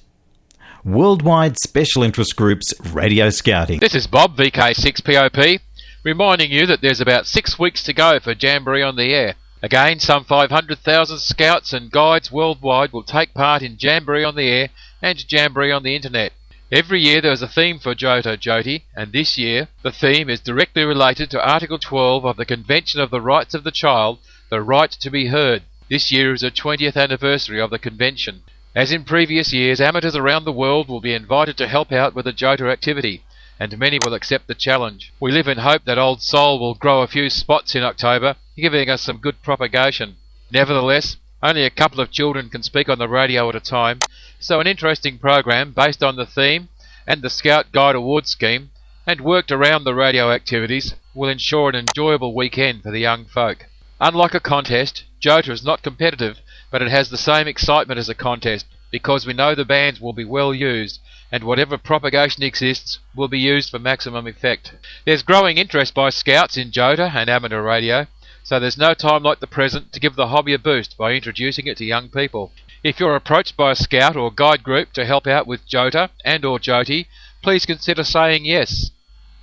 Worldwide 0.83 1.59
Special 1.59 2.01
Interest 2.01 2.35
Groups 2.35 2.73
Radio 2.91 3.29
Scouting. 3.29 3.79
This 3.79 3.93
is 3.93 4.07
Bob, 4.07 4.35
VK6POP, 4.35 5.59
reminding 6.03 6.49
you 6.49 6.65
that 6.65 6.81
there's 6.81 6.99
about 6.99 7.27
six 7.27 7.59
weeks 7.59 7.83
to 7.83 7.93
go 7.93 8.19
for 8.19 8.33
Jamboree 8.33 8.81
on 8.81 8.95
the 8.95 9.13
Air. 9.13 9.35
Again, 9.61 9.99
some 9.99 10.25
500,000 10.25 11.19
scouts 11.19 11.71
and 11.71 11.91
guides 11.91 12.31
worldwide 12.31 12.93
will 12.93 13.03
take 13.03 13.35
part 13.35 13.61
in 13.61 13.77
Jamboree 13.79 14.23
on 14.23 14.35
the 14.35 14.49
Air 14.49 14.69
and 15.03 15.23
Jamboree 15.31 15.71
on 15.71 15.83
the 15.83 15.95
Internet. 15.95 16.33
Every 16.71 16.99
year 16.99 17.21
there 17.21 17.31
is 17.31 17.43
a 17.43 17.47
theme 17.47 17.77
for 17.77 17.93
Jota 17.93 18.35
Joti, 18.35 18.81
and 18.95 19.11
this 19.11 19.37
year 19.37 19.67
the 19.83 19.91
theme 19.91 20.31
is 20.31 20.39
directly 20.39 20.83
related 20.83 21.29
to 21.29 21.47
Article 21.47 21.77
12 21.77 22.25
of 22.25 22.37
the 22.37 22.45
Convention 22.45 22.99
of 22.99 23.11
the 23.11 23.21
Rights 23.21 23.53
of 23.53 23.63
the 23.63 23.69
Child, 23.69 24.17
the 24.49 24.63
right 24.63 24.89
to 24.89 25.11
be 25.11 25.27
heard. 25.27 25.61
This 25.91 26.11
year 26.11 26.33
is 26.33 26.41
the 26.41 26.49
20th 26.49 26.95
anniversary 26.95 27.61
of 27.61 27.69
the 27.69 27.77
convention. 27.77 28.41
As 28.73 28.93
in 28.93 29.03
previous 29.03 29.51
years, 29.51 29.81
amateurs 29.81 30.15
around 30.15 30.45
the 30.45 30.53
world 30.53 30.88
will 30.88 31.01
be 31.01 31.13
invited 31.13 31.57
to 31.57 31.67
help 31.67 31.91
out 31.91 32.15
with 32.15 32.23
the 32.23 32.31
Jota 32.31 32.69
activity, 32.69 33.21
and 33.60 33.77
many 33.77 33.99
will 34.01 34.13
accept 34.13 34.47
the 34.47 34.55
challenge. 34.55 35.12
We 35.19 35.34
live 35.34 35.49
in 35.49 35.57
hope 35.57 35.84
that 35.84 35.97
Old 35.97 36.21
Soul 36.21 36.57
will 36.57 36.75
grow 36.75 37.01
a 37.01 37.07
few 37.07 37.29
spots 37.29 37.75
in 37.75 37.84
October, 37.84 38.38
giving 38.55 38.89
us 38.89 39.01
some 39.01 39.17
good 39.17 39.41
propagation. 39.43 40.15
Nevertheless, 40.53 41.17
only 41.43 41.65
a 41.65 41.69
couple 41.69 41.99
of 41.99 42.12
children 42.12 42.49
can 42.49 42.63
speak 42.63 42.88
on 42.88 42.97
the 42.97 43.10
radio 43.10 43.49
at 43.49 43.55
a 43.55 43.60
time, 43.60 43.99
so 44.39 44.62
an 44.62 44.67
interesting 44.67 45.17
program 45.17 45.73
based 45.73 46.01
on 46.01 46.15
the 46.15 46.25
theme 46.25 46.69
and 47.05 47.21
the 47.21 47.29
Scout 47.29 47.73
Guide 47.73 47.95
Award 47.95 48.25
scheme 48.25 48.69
and 49.05 49.19
worked 49.19 49.51
around 49.51 49.84
the 49.84 49.93
radio 49.93 50.31
activities 50.31 50.93
will 51.13 51.27
ensure 51.27 51.67
an 51.67 51.75
enjoyable 51.75 52.34
weekend 52.34 52.84
for 52.84 52.91
the 52.91 52.99
young 52.99 53.25
folk. 53.25 53.65
Unlike 53.99 54.36
a 54.36 54.39
contest, 54.39 55.03
Jota 55.19 55.51
is 55.51 55.65
not 55.65 55.84
competitive, 55.84 56.39
but 56.71 56.81
it 56.81 56.89
has 56.89 57.10
the 57.10 57.17
same 57.17 57.47
excitement 57.47 57.99
as 57.99 58.10
a 58.10 58.15
contest 58.15 58.65
because 58.89 59.25
we 59.25 59.34
know 59.34 59.53
the 59.53 59.65
bands 59.65 60.01
will 60.01 60.13
be 60.13 60.25
well 60.25 60.53
used 60.53 60.99
and 61.31 61.43
whatever 61.43 61.77
propagation 61.77 62.43
exists 62.43 62.99
will 63.15 63.27
be 63.27 63.39
used 63.39 63.69
for 63.69 63.79
maximum 63.79 64.27
effect. 64.27 64.73
There's 65.05 65.23
growing 65.23 65.57
interest 65.57 65.93
by 65.93 66.10
scouts 66.10 66.57
in 66.57 66.71
Jota 66.71 67.12
and 67.15 67.29
amateur 67.29 67.62
radio, 67.62 68.07
so 68.43 68.60
there's 68.60 68.77
no 68.77 68.93
time 68.93 69.23
like 69.23 69.39
the 69.39 69.47
present 69.47 69.93
to 69.93 69.99
give 69.99 70.15
the 70.15 70.27
hobby 70.27 70.53
a 70.53 70.60
boost 70.60 70.97
by 70.97 71.13
introducing 71.13 71.67
it 71.67 71.77
to 71.77 71.86
young 71.86 72.10
people. 72.10 72.51
If 72.84 72.99
you're 72.99 73.15
approached 73.15 73.55
by 73.55 73.71
a 73.71 73.75
scout 73.75 74.17
or 74.17 74.31
guide 74.31 74.63
group 74.63 74.91
to 74.93 75.05
help 75.05 75.27
out 75.27 75.47
with 75.47 75.67
Jota 75.67 76.10
and 76.25 76.43
or 76.43 76.60
Joti, 76.60 77.05
please 77.43 77.65
consider 77.65 78.03
saying 78.03 78.43
yes. 78.43 78.91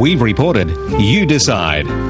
We've 0.00 0.22
reported, 0.22 0.70
you 0.98 1.26
decide. 1.26 2.09